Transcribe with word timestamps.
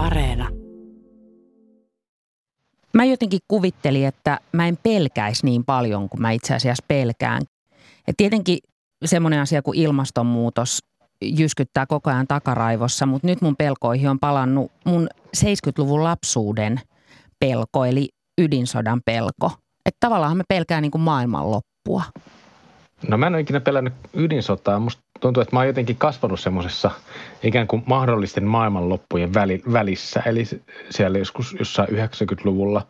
Areena. 0.00 0.48
Mä 2.94 3.04
jotenkin 3.04 3.40
kuvittelin, 3.48 4.06
että 4.06 4.40
mä 4.52 4.68
en 4.68 4.78
pelkäisi 4.82 5.46
niin 5.46 5.64
paljon 5.64 6.08
kuin 6.08 6.22
mä 6.22 6.30
itse 6.30 6.54
asiassa 6.54 6.84
pelkään. 6.88 7.42
Et 8.08 8.16
tietenkin 8.16 8.58
semmoinen 9.04 9.40
asia 9.40 9.62
kuin 9.62 9.78
ilmastonmuutos 9.78 10.78
jyskyttää 11.22 11.86
koko 11.86 12.10
ajan 12.10 12.26
takaraivossa, 12.26 13.06
mutta 13.06 13.26
nyt 13.26 13.40
mun 13.40 13.56
pelkoihin 13.56 14.10
on 14.10 14.18
palannut 14.18 14.72
mun 14.84 15.08
70-luvun 15.36 16.04
lapsuuden 16.04 16.80
pelko, 17.38 17.84
eli 17.84 18.08
ydinsodan 18.40 19.00
pelko. 19.04 19.50
Että 19.86 19.96
tavallaan 20.00 20.36
me 20.36 20.44
pelkää 20.48 20.80
niin 20.80 20.90
kuin 20.90 21.02
maailmanloppua. 21.02 22.02
No 23.08 23.18
mä 23.18 23.26
en 23.26 23.34
ole 23.34 23.40
ikinä 23.40 23.60
pelännyt 23.60 23.94
ydinsotaa. 24.14 24.78
Musta 24.78 25.02
tuntuu, 25.20 25.40
että 25.40 25.56
mä 25.56 25.60
oon 25.60 25.66
jotenkin 25.66 25.96
kasvanut 25.96 26.40
semmoisessa 26.40 26.90
ikään 27.42 27.66
kuin 27.66 27.82
mahdollisten 27.86 28.44
maailmanloppujen 28.44 29.34
väli, 29.34 29.62
välissä. 29.72 30.22
Eli 30.26 30.44
siellä 30.90 31.18
joskus 31.18 31.56
jossain 31.58 31.88
90-luvulla. 31.88 32.86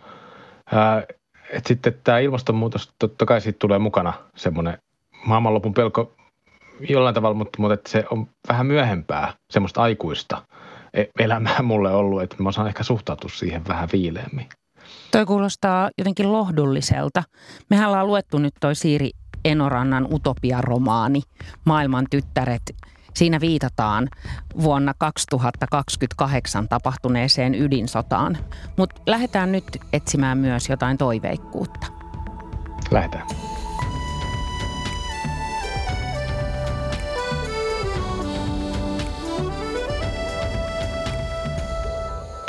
Ää, 0.72 1.02
et 1.50 1.66
sitten 1.66 1.94
tämä 2.04 2.18
ilmastonmuutos, 2.18 2.90
totta 2.98 3.26
kai 3.26 3.40
siitä 3.40 3.58
tulee 3.58 3.78
mukana 3.78 4.12
semmoinen 4.36 4.78
maailmanlopun 5.26 5.74
pelko 5.74 6.14
jollain 6.88 7.14
tavalla, 7.14 7.34
mutta, 7.34 7.62
mutta 7.62 7.74
että 7.74 7.90
se 7.90 8.04
on 8.10 8.26
vähän 8.48 8.66
myöhempää, 8.66 9.32
semmoista 9.52 9.82
aikuista 9.82 10.42
e-, 10.94 11.04
elämää 11.18 11.62
mulle 11.62 11.90
ollut, 11.90 12.22
että 12.22 12.36
mä 12.38 12.48
osaan 12.48 12.68
ehkä 12.68 12.82
suhtautua 12.82 13.30
siihen 13.34 13.62
vähän 13.68 13.88
viileämmin. 13.92 14.46
Toi 15.10 15.26
kuulostaa 15.26 15.90
jotenkin 15.98 16.32
lohdulliselta. 16.32 17.22
Mehän 17.70 17.88
ollaan 17.88 18.06
luettu 18.06 18.38
nyt 18.38 18.54
toi 18.60 18.74
Siiri 18.74 19.10
Enorannan 19.44 20.08
utopiaromaani 20.12 21.22
Maailman 21.64 22.06
tyttäret. 22.10 22.62
Siinä 23.14 23.40
viitataan 23.40 24.08
vuonna 24.62 24.94
2028 24.98 26.68
tapahtuneeseen 26.68 27.54
ydinsotaan. 27.54 28.38
Mutta 28.76 29.02
lähdetään 29.06 29.52
nyt 29.52 29.64
etsimään 29.92 30.38
myös 30.38 30.68
jotain 30.68 30.98
toiveikkuutta. 30.98 31.86
Lähdetään. 32.90 33.39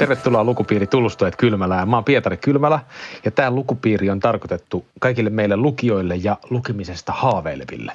Tervetuloa 0.02 0.44
lukupiiri 0.44 0.88
Tullustujat 0.88 1.36
Kylmälään. 1.36 1.90
Mä 1.90 1.98
oon 1.98 2.04
Pietari 2.04 2.38
Kylmälä 2.38 2.80
ja 3.26 3.32
tämä 3.32 3.52
lukupiiri 3.52 4.10
on 4.10 4.20
tarkoitettu 4.20 4.86
kaikille 5.00 5.30
meille 5.30 5.58
lukijoille 5.58 6.16
ja 6.16 6.38
lukemisesta 6.50 7.12
haaveileville. 7.12 7.94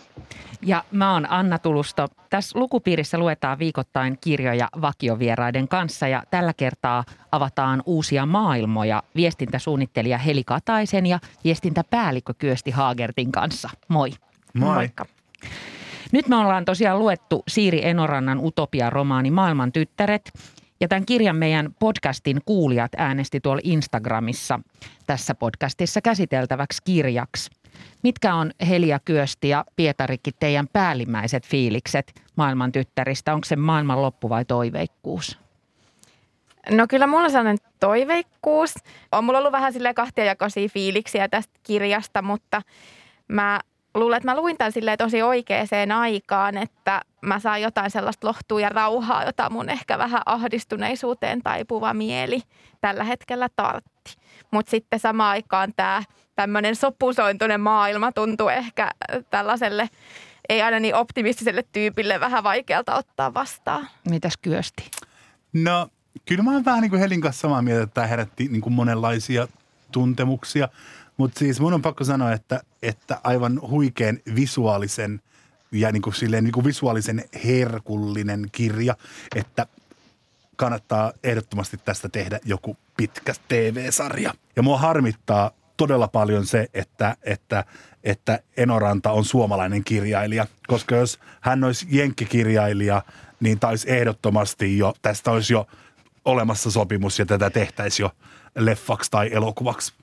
Ja 0.62 0.84
mä 0.90 1.12
oon 1.12 1.30
Anna 1.30 1.58
Tulusto. 1.58 2.08
Tässä 2.30 2.58
lukupiirissä 2.58 3.18
luetaan 3.18 3.58
viikoittain 3.58 4.18
kirjoja 4.20 4.68
vakiovieraiden 4.80 5.68
kanssa 5.68 6.08
ja 6.08 6.22
tällä 6.30 6.52
kertaa 6.56 7.04
avataan 7.32 7.82
uusia 7.86 8.26
maailmoja 8.26 9.02
viestintäsuunnittelija 9.16 10.18
Heli 10.18 10.44
Kataisen 10.44 11.06
ja 11.06 11.18
viestintäpäällikkö 11.44 12.34
Kyösti 12.38 12.70
Haagertin 12.70 13.32
kanssa. 13.32 13.70
Moi. 13.88 14.10
Moi. 14.54 14.74
Moikka. 14.74 15.06
Nyt 16.12 16.28
me 16.28 16.36
ollaan 16.36 16.64
tosiaan 16.64 16.98
luettu 16.98 17.42
Siiri 17.48 17.86
Enorannan 17.86 18.40
utopia-romaani 18.42 19.30
Maailman 19.30 19.72
tyttäret– 19.72 20.32
ja 20.80 20.88
tämän 20.88 21.06
kirjan 21.06 21.36
meidän 21.36 21.74
podcastin 21.78 22.40
kuulijat 22.44 22.92
äänesti 22.96 23.40
tuolla 23.40 23.60
Instagramissa 23.64 24.60
tässä 25.06 25.34
podcastissa 25.34 26.00
käsiteltäväksi 26.00 26.82
kirjaksi. 26.84 27.50
Mitkä 28.02 28.34
on 28.34 28.50
Helia 28.68 28.98
Kyösti 29.04 29.48
ja 29.48 29.64
Pietarikki 29.76 30.30
teidän 30.32 30.68
päällimmäiset 30.72 31.46
fiilikset 31.46 32.22
maailman 32.36 32.72
tyttäristä? 32.72 33.34
Onko 33.34 33.44
se 33.44 33.56
maailman 33.56 34.02
loppu 34.02 34.28
vai 34.28 34.44
toiveikkuus? 34.44 35.38
No 36.70 36.86
kyllä 36.88 37.06
mulla 37.06 37.24
on 37.24 37.30
sellainen 37.30 37.58
toiveikkuus. 37.80 38.74
On 39.12 39.24
mulla 39.24 39.38
ollut 39.38 39.52
vähän 39.52 39.72
sille 39.72 39.94
kahtiajakoisia 39.94 40.68
fiiliksiä 40.68 41.28
tästä 41.28 41.54
kirjasta, 41.62 42.22
mutta 42.22 42.62
mä 43.28 43.60
luulen, 44.00 44.16
että 44.16 44.28
mä 44.30 44.36
luin 44.36 44.56
tämän 44.56 44.72
silleen 44.72 44.98
tosi 44.98 45.22
oikeaan 45.22 45.92
aikaan, 45.96 46.56
että 46.56 47.00
mä 47.20 47.40
saan 47.40 47.62
jotain 47.62 47.90
sellaista 47.90 48.26
lohtua 48.26 48.60
ja 48.60 48.68
rauhaa, 48.68 49.24
jota 49.24 49.50
mun 49.50 49.70
ehkä 49.70 49.98
vähän 49.98 50.22
ahdistuneisuuteen 50.26 51.42
taipuva 51.42 51.94
mieli 51.94 52.42
tällä 52.80 53.04
hetkellä 53.04 53.48
tartti. 53.56 54.16
Mutta 54.50 54.70
sitten 54.70 55.00
samaan 55.00 55.30
aikaan 55.30 55.72
tämä 55.76 56.02
tämmöinen 56.34 56.76
sopusointuinen 56.76 57.60
maailma 57.60 58.12
tuntuu 58.12 58.48
ehkä 58.48 58.90
tällaiselle 59.30 59.88
ei 60.48 60.62
aina 60.62 60.80
niin 60.80 60.94
optimistiselle 60.94 61.64
tyypille 61.72 62.20
vähän 62.20 62.44
vaikealta 62.44 62.94
ottaa 62.94 63.34
vastaan. 63.34 63.88
Mitäs 64.10 64.36
Kyösti? 64.36 64.90
No 65.52 65.88
kyllä 66.26 66.42
mä 66.42 66.52
oon 66.52 66.64
vähän 66.64 66.80
niin 66.80 66.90
kuin 66.90 67.00
Helin 67.00 67.20
kanssa 67.20 67.40
samaa 67.40 67.62
mieltä, 67.62 67.82
että 67.82 67.94
tämä 67.94 68.06
herätti 68.06 68.48
niin 68.48 68.60
kuin 68.60 68.72
monenlaisia 68.72 69.48
tuntemuksia. 69.92 70.68
Mutta 71.16 71.38
siis 71.38 71.60
mun 71.60 71.74
on 71.74 71.82
pakko 71.82 72.04
sanoa, 72.04 72.32
että, 72.32 72.60
että 72.82 73.20
aivan 73.24 73.60
huikean 73.60 74.18
visuaalisen 74.34 75.20
ja 75.72 75.92
niin 75.92 76.02
kuin 76.02 76.14
silleen 76.14 76.44
niin 76.44 76.52
kuin 76.52 76.64
visuaalisen 76.64 77.24
herkullinen 77.44 78.48
kirja, 78.52 78.96
että 79.36 79.66
kannattaa 80.56 81.12
ehdottomasti 81.24 81.76
tästä 81.84 82.08
tehdä 82.08 82.40
joku 82.44 82.76
pitkä 82.96 83.34
TV-sarja. 83.48 84.34
Ja 84.56 84.62
mua 84.62 84.78
harmittaa 84.78 85.50
todella 85.76 86.08
paljon 86.08 86.46
se, 86.46 86.68
että, 86.74 87.16
että, 87.22 87.64
että 88.04 88.38
Enoranta 88.56 89.10
on 89.12 89.24
suomalainen 89.24 89.84
kirjailija, 89.84 90.46
koska 90.66 90.96
jos 90.96 91.20
hän 91.40 91.64
olisi 91.64 91.86
jenkkikirjailija, 91.90 93.02
niin 93.40 93.58
taisi 93.58 93.90
ehdottomasti 93.90 94.78
jo, 94.78 94.94
tästä 95.02 95.30
olisi 95.30 95.52
jo 95.52 95.66
olemassa 96.24 96.70
sopimus 96.70 97.18
ja 97.18 97.26
tätä 97.26 97.50
tehtäisiin 97.50 98.04
jo 98.04 98.10
leffaksi 98.64 99.10
tai 99.10 99.28
elokuvaksi. 99.32 99.94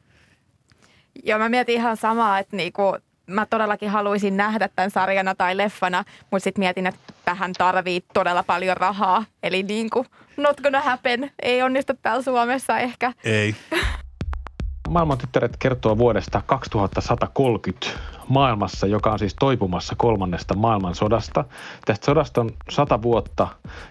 Joo, 1.24 1.40
mä 1.40 1.50
mietin 1.50 1.76
ihan 1.76 1.98
samaa, 1.98 2.40
että 2.40 2.56
niinku, 2.58 2.98
mä 3.28 3.46
todellakin 3.46 3.90
haluaisin 3.90 4.38
nähdä 4.38 4.70
tämän 4.76 4.92
sarjana 4.92 5.36
tai 5.36 5.58
leffana, 5.58 6.04
mutta 6.32 6.44
sitten 6.44 6.62
mietin, 6.62 6.88
että 6.88 7.14
tähän 7.26 7.54
tarvii 7.54 8.04
todella 8.14 8.44
paljon 8.44 8.78
rahaa. 8.78 9.26
Eli 9.44 9.64
niin 9.64 9.90
kuin, 9.90 10.06
not 10.38 10.62
gonna 10.62 10.82
happen. 10.82 11.32
Ei 11.42 11.62
onnistu 11.62 11.94
täällä 12.02 12.24
Suomessa 12.24 12.80
ehkä. 12.80 13.14
Ei. 13.24 13.56
Maailman 14.90 15.18
tyttäret 15.18 15.58
kertoo 15.60 15.98
vuodesta 15.98 16.42
2130 16.46 17.88
maailmassa, 18.28 18.88
joka 18.88 19.12
on 19.12 19.20
siis 19.20 19.36
toipumassa 19.40 19.96
kolmannesta 19.98 20.56
maailmansodasta. 20.56 21.46
Tästä 21.86 22.06
sodasta 22.06 22.42
on 22.42 22.50
sata 22.70 23.02
vuotta 23.02 23.48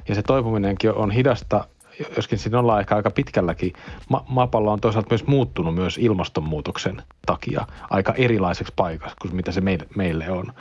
ja 0.08 0.14
se 0.14 0.22
toipuminenkin 0.22 0.92
on 0.92 1.10
hidasta 1.10 1.64
joskin 2.16 2.38
siinä 2.38 2.58
ollaan 2.58 2.80
ehkä 2.80 2.96
aika 2.96 3.10
pitkälläkin, 3.10 3.72
ma- 4.08 4.24
maapallo 4.28 4.72
on 4.72 4.80
toisaalta 4.80 5.10
myös 5.10 5.26
muuttunut 5.26 5.74
myös 5.74 5.98
ilmastonmuutoksen 5.98 7.02
takia 7.26 7.66
aika 7.90 8.14
erilaiseksi 8.14 8.72
paikaksi 8.76 9.16
kuin 9.22 9.36
mitä 9.36 9.52
se 9.52 9.60
meille, 9.60 9.86
meille 9.96 10.30
on. 10.30 10.52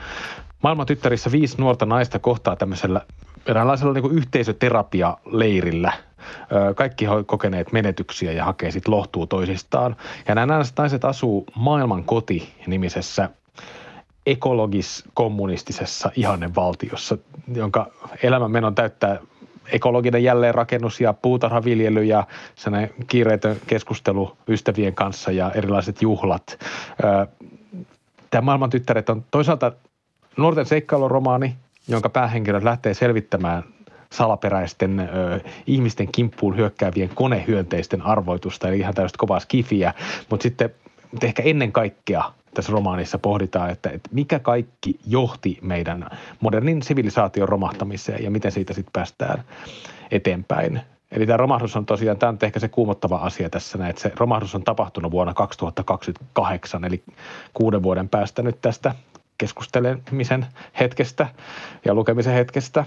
Maailman 0.64 0.86
tyttärissä 0.86 1.32
viisi 1.32 1.58
nuorta 1.58 1.86
naista 1.86 2.20
kohtaa 2.20 2.56
tämmöisellä 2.56 3.02
eräänlaisella 3.46 3.94
niin 3.94 4.12
yhteisöterapia-leirillä. 4.12 5.94
Kaikki 6.76 7.08
on 7.08 7.26
kokeneet 7.26 7.72
menetyksiä 7.72 8.32
ja 8.32 8.46
hakee 8.46 8.72
sitten 8.72 8.92
lohtuu 8.92 9.28
toisistaan. 9.28 9.96
Ja 10.28 10.36
nämä 10.36 10.64
naiset 10.78 11.06
asuu 11.06 11.46
Maailman 11.56 12.04
koti-nimisessä 12.04 13.30
ekologis-kommunistisessa 14.26 16.12
ihannevaltiossa, 16.16 17.18
jonka 17.54 17.88
elämänmenon 18.24 18.76
täyttää 18.76 19.20
ekologinen 19.72 20.24
jälleenrakennus 20.24 21.02
ja 21.02 21.14
puutarhaviljely 21.14 22.04
ja 22.04 22.28
kiireetön 23.08 23.56
keskustelu 23.68 24.38
ystävien 24.48 24.96
kanssa 24.96 25.32
ja 25.32 25.52
erilaiset 25.52 26.02
juhlat. 26.02 26.60
Tämä 28.30 28.42
Maailman 28.42 28.70
tyttäret 28.70 29.10
on 29.10 29.26
toisaalta 29.32 29.72
nuorten 30.38 30.66
seikkailuromaani, 30.66 31.56
jonka 31.88 32.10
päähenkilöt 32.10 32.64
lähtee 32.64 32.94
selvittämään 32.94 33.64
salaperäisten 34.12 35.00
ö, 35.00 35.40
ihmisten 35.68 36.08
kimppuun 36.12 36.58
hyökkäävien 36.58 37.10
konehyönteisten 37.10 38.02
arvoitusta, 38.02 38.68
eli 38.68 38.80
ihan 38.80 38.94
tällaista 38.94 39.18
kovaa 39.18 39.40
skifiä, 39.40 39.94
mutta 40.30 40.44
sitten 40.44 40.70
ehkä 41.24 41.44
ennen 41.44 41.72
kaikkea 41.72 42.24
tässä 42.54 42.72
romaanissa 42.72 43.18
pohditaan, 43.18 43.70
että, 43.70 43.90
että 43.90 44.10
mikä 44.14 44.40
kaikki 44.40 45.00
johti 45.08 45.58
meidän 45.62 46.10
modernin 46.40 46.84
sivilisaation 46.84 47.50
romahtamiseen 47.50 48.24
ja 48.24 48.32
miten 48.32 48.52
siitä 48.52 48.74
sitten 48.74 48.94
päästään 48.94 49.44
eteenpäin. 50.12 50.82
Eli 51.12 51.26
tämä 51.26 51.38
romahdus 51.38 51.76
on 51.76 51.86
tosiaan, 51.86 52.18
tämä 52.18 52.30
on 52.30 52.38
ehkä 52.42 52.60
se 52.60 52.68
kuumottava 52.68 53.16
asia 53.16 53.50
tässä, 53.50 53.88
että 53.88 54.02
se 54.02 54.12
romahdus 54.16 54.56
on 54.56 54.64
tapahtunut 54.64 55.12
vuonna 55.12 55.34
2028, 55.34 56.86
eli 56.86 57.04
kuuden 57.54 57.84
vuoden 57.84 58.10
päästä 58.10 58.42
nyt 58.42 58.62
tästä 58.62 58.96
keskustelemisen 59.38 60.46
hetkestä 60.80 61.28
ja 61.86 61.94
lukemisen 61.94 62.34
hetkestä. 62.34 62.86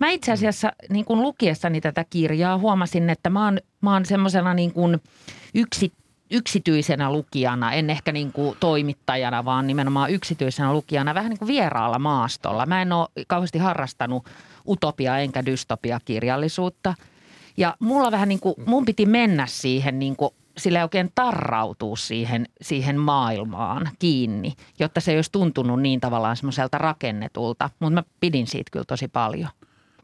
Mä 0.00 0.10
itse 0.10 0.32
asiassa 0.32 0.72
niin 0.88 1.04
kuin 1.04 1.22
lukiessani 1.22 1.80
tätä 1.80 2.04
kirjaa 2.10 2.58
huomasin, 2.58 3.10
että 3.10 3.30
mä 3.30 3.44
oon, 3.44 3.58
mä 3.80 3.92
oon 3.92 4.04
semmoisena 4.06 4.54
niin 4.54 4.72
kuin 4.72 5.00
yksi, 5.54 5.92
yksityisenä 6.30 7.12
lukijana, 7.12 7.72
en 7.72 7.90
ehkä 7.90 8.12
niin 8.12 8.32
kuin 8.32 8.56
toimittajana, 8.60 9.44
vaan 9.44 9.66
nimenomaan 9.66 10.10
yksityisenä 10.10 10.72
lukijana 10.72 11.14
vähän 11.14 11.30
niin 11.30 11.38
kuin 11.38 11.48
vieraalla 11.48 11.98
maastolla. 11.98 12.66
Mä 12.66 12.82
en 12.82 12.92
ole 12.92 13.08
kauheasti 13.26 13.58
harrastanut 13.58 14.28
utopia 14.68 15.18
enkä 15.18 15.46
dystopia 15.46 16.00
kirjallisuutta. 16.04 16.94
Ja 17.56 17.76
mulla 17.78 18.10
vähän 18.10 18.28
niin 18.28 18.40
kuin, 18.40 18.54
mun 18.66 18.84
piti 18.84 19.06
mennä 19.06 19.46
siihen 19.46 19.98
niin 19.98 20.16
kuin 20.16 20.30
sille 20.58 20.82
oikein 20.82 21.10
tarrautuu 21.14 21.96
siihen, 21.96 22.46
siihen 22.62 23.00
maailmaan 23.00 23.90
kiinni, 23.98 24.52
jotta 24.78 25.00
se 25.00 25.10
ei 25.10 25.18
olisi 25.18 25.32
tuntunut 25.32 25.80
niin 25.80 26.00
tavallaan 26.00 26.36
semmoiselta 26.36 26.78
rakennetulta. 26.78 27.70
Mutta 27.80 27.94
mä 27.94 28.02
pidin 28.20 28.46
siitä 28.46 28.70
kyllä 28.70 28.84
tosi 28.84 29.08
paljon. 29.08 29.50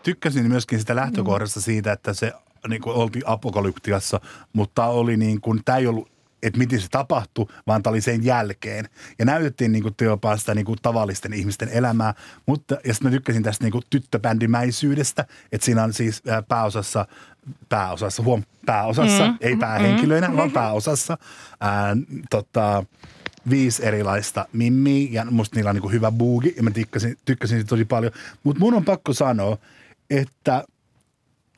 Tykkäsin 0.03 0.49
myöskin 0.49 0.81
sitä 0.81 0.97
lähtökohdasta 0.97 1.61
siitä, 1.61 1.93
että 1.93 2.15
se 2.15 2.33
niin 2.69 2.83
kuin 2.83 2.97
oltiin 2.97 3.23
apokalyptiassa, 3.27 4.21
mutta 4.53 4.87
oli 4.87 5.17
niin 5.17 5.41
kuin, 5.41 5.61
tämä 5.65 5.79
ei 5.79 5.87
ollut 5.87 6.14
että 6.45 6.59
miten 6.59 6.81
se 6.81 6.89
tapahtui, 6.91 7.47
vaan 7.67 7.83
tämä 7.83 7.93
oli 7.93 8.01
sen 8.01 8.25
jälkeen. 8.25 8.89
Ja 9.19 9.25
näytettiin 9.25 9.73
niin 9.73 9.83
kuin 9.83 9.95
jopa 10.01 10.37
sitä 10.37 10.55
niin 10.55 10.65
kuin 10.65 10.79
tavallisten 10.83 11.33
ihmisten 11.33 11.69
elämää, 11.69 12.15
mutta 12.47 12.75
ja 12.85 12.95
sitten 12.95 13.11
mä 13.11 13.11
tykkäsin 13.11 13.43
tästä 13.43 13.65
niin 13.65 13.73
kuin 13.73 13.85
tyttöbändimäisyydestä, 13.91 15.25
että 15.53 15.65
siinä 15.65 15.85
on 15.85 15.93
siis 15.93 16.23
pääosassa, 16.49 17.07
pääosassa, 17.69 18.23
huom, 18.23 18.43
pääosassa, 18.67 19.27
mm. 19.27 19.39
ei 19.41 19.57
päähenkilöinä, 19.57 20.29
mm. 20.29 20.37
vaan 20.37 20.51
pääosassa, 20.51 21.19
ää, 21.61 21.97
tota, 22.31 22.85
viisi 23.51 23.87
erilaista 23.87 24.47
mimmiä 24.53 25.09
ja 25.11 25.25
musta 25.25 25.57
niillä 25.57 25.71
on 25.71 25.77
niin 25.77 25.93
hyvä 25.93 26.11
buugi 26.11 26.55
ja 26.57 26.63
mä 26.63 26.71
tykkäsin, 26.71 27.17
tykkäsin 27.25 27.59
siitä 27.59 27.69
tosi 27.69 27.85
paljon. 27.85 28.13
Mutta 28.45 28.61
mun 28.61 28.75
on 28.75 28.85
pakko 28.85 29.13
sanoa, 29.13 29.59
että 30.11 30.65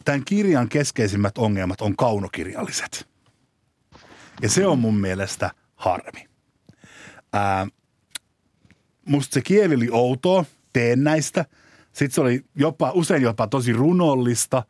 tämän 0.04 0.24
kirjan 0.24 0.68
keskeisimmät 0.68 1.38
ongelmat 1.38 1.80
on 1.80 1.96
kaunokirjalliset. 1.96 3.15
Ja 4.42 4.48
se 4.48 4.66
on 4.66 4.78
mun 4.78 4.98
mielestä 4.98 5.50
harmi. 5.76 6.26
Ää, 7.32 7.66
musta 9.04 9.34
se 9.34 9.40
kieli 9.40 9.74
oli 9.74 9.88
outoa, 9.90 10.44
teen 10.72 11.04
näistä. 11.04 11.44
Sitten 11.92 12.10
se 12.10 12.20
oli 12.20 12.44
jopa, 12.54 12.90
usein 12.94 13.22
jopa 13.22 13.46
tosi 13.46 13.72
runollista. 13.72 14.62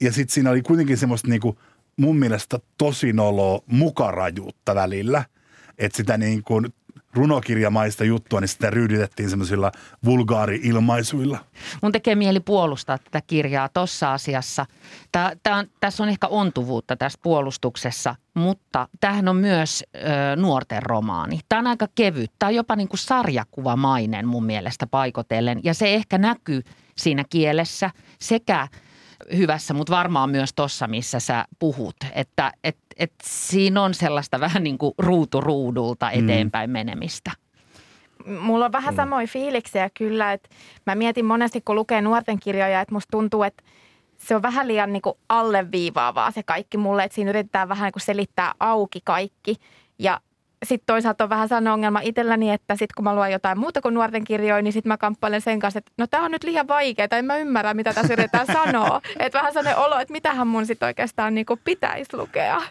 Ja 0.00 0.12
sitten 0.12 0.34
siinä 0.34 0.50
oli 0.50 0.62
kuitenkin 0.62 0.96
semmoista 0.96 1.28
niinku, 1.28 1.58
mun 1.96 2.18
mielestä 2.18 2.58
tosi 2.78 3.12
noloa 3.12 3.62
mukarajuutta 3.66 4.74
välillä. 4.74 5.24
Että 5.78 5.96
sitä 5.96 6.18
niin 6.18 6.42
kuin 6.42 6.74
runokirjamaista 7.14 8.04
juttua, 8.04 8.40
niin 8.40 8.48
sitä 8.48 8.70
ryyditettiin 8.70 9.30
semmoisilla 9.30 9.72
vulgaari-ilmaisuilla. 10.04 11.38
Mun 11.82 11.92
tekee 11.92 12.14
mieli 12.14 12.40
puolustaa 12.40 12.98
tätä 12.98 13.20
kirjaa 13.26 13.68
tuossa 13.68 14.12
asiassa. 14.12 14.66
Tää, 15.12 15.32
tää 15.42 15.56
on, 15.56 15.66
tässä 15.80 16.02
on 16.02 16.08
ehkä 16.08 16.26
ontuvuutta 16.26 16.96
tässä 16.96 17.18
puolustuksessa, 17.22 18.14
mutta 18.34 18.88
tämähän 19.00 19.28
on 19.28 19.36
myös 19.36 19.84
ö, 19.94 20.36
nuorten 20.36 20.82
romaani. 20.82 21.40
Tämä 21.48 21.60
on 21.60 21.66
aika 21.66 21.88
kevyt. 21.94 22.32
Tämä 22.38 22.48
on 22.48 22.54
jopa 22.54 22.76
niin 22.76 22.88
kuin 22.88 22.98
sarjakuvamainen 22.98 24.28
mun 24.28 24.44
mielestä 24.44 24.86
paikotellen. 24.86 25.60
Ja 25.64 25.74
se 25.74 25.94
ehkä 25.94 26.18
näkyy 26.18 26.62
siinä 26.96 27.24
kielessä 27.30 27.90
sekä 28.20 28.68
hyvässä, 29.36 29.74
mutta 29.74 29.92
varmaan 29.92 30.30
myös 30.30 30.52
tuossa, 30.54 30.86
missä 30.86 31.20
sä 31.20 31.44
puhut. 31.58 31.96
Että 32.14 32.52
et, 32.64 32.76
et 32.96 33.12
siinä 33.22 33.82
on 33.82 33.94
sellaista 33.94 34.40
vähän 34.46 34.64
niin 34.64 34.78
kuin 34.78 34.94
ruutu 34.98 35.40
ruudulta 35.40 36.10
mm. 36.14 36.24
eteenpäin 36.24 36.70
mm. 36.70 36.72
menemistä. 36.72 37.30
Mulla 38.40 38.64
on 38.64 38.72
vähän 38.72 38.94
mm. 38.94 38.96
samoja 38.96 39.26
fiiliksiä 39.26 39.90
kyllä, 39.98 40.32
että 40.32 40.48
mä 40.86 40.94
mietin 40.94 41.24
monesti, 41.24 41.60
kun 41.60 41.74
lukee 41.76 42.00
nuorten 42.00 42.40
kirjoja, 42.40 42.80
että 42.80 42.94
musta 42.94 43.10
tuntuu, 43.10 43.42
että 43.42 43.62
se 44.18 44.36
on 44.36 44.42
vähän 44.42 44.68
liian 44.68 44.92
niin 44.92 45.02
kuin 45.02 45.18
alleviivaavaa 45.28 46.30
se 46.30 46.42
kaikki 46.42 46.76
mulle, 46.76 47.04
että 47.04 47.14
siinä 47.14 47.30
yritetään 47.30 47.68
vähän 47.68 47.86
niin 47.86 47.92
kuin 47.92 48.02
selittää 48.02 48.54
auki 48.60 49.00
kaikki. 49.04 49.56
Ja 49.98 50.20
sitten 50.62 50.86
toisaalta 50.86 51.24
on 51.24 51.30
vähän 51.30 51.48
sellainen 51.48 51.72
ongelma 51.72 52.00
itselläni, 52.00 52.50
että 52.50 52.74
sitten 52.74 52.94
kun 52.96 53.04
mä 53.04 53.14
luen 53.14 53.32
jotain 53.32 53.58
muuta 53.58 53.80
kuin 53.80 53.94
nuorten 53.94 54.24
kirjoja, 54.24 54.62
niin 54.62 54.72
sitten 54.72 54.88
mä 54.88 54.96
kamppailen 54.96 55.40
sen 55.40 55.60
kanssa, 55.60 55.78
että 55.78 55.92
no 55.98 56.06
tämä 56.06 56.24
on 56.24 56.30
nyt 56.30 56.44
liian 56.44 56.68
vaikeaa, 56.68 57.08
en 57.12 57.24
mä 57.24 57.36
ymmärrä, 57.36 57.74
mitä 57.74 57.92
tässä 57.92 58.12
yritetään 58.12 58.46
sanoa. 58.64 59.00
Että 59.18 59.38
vähän 59.38 59.52
sellainen 59.52 59.84
olo, 59.84 59.98
että 59.98 60.12
mitähän 60.12 60.46
mun 60.46 60.66
sitten 60.66 60.86
oikeastaan 60.86 61.34
niin 61.34 61.46
pitäisi 61.64 62.16
lukea. 62.16 62.62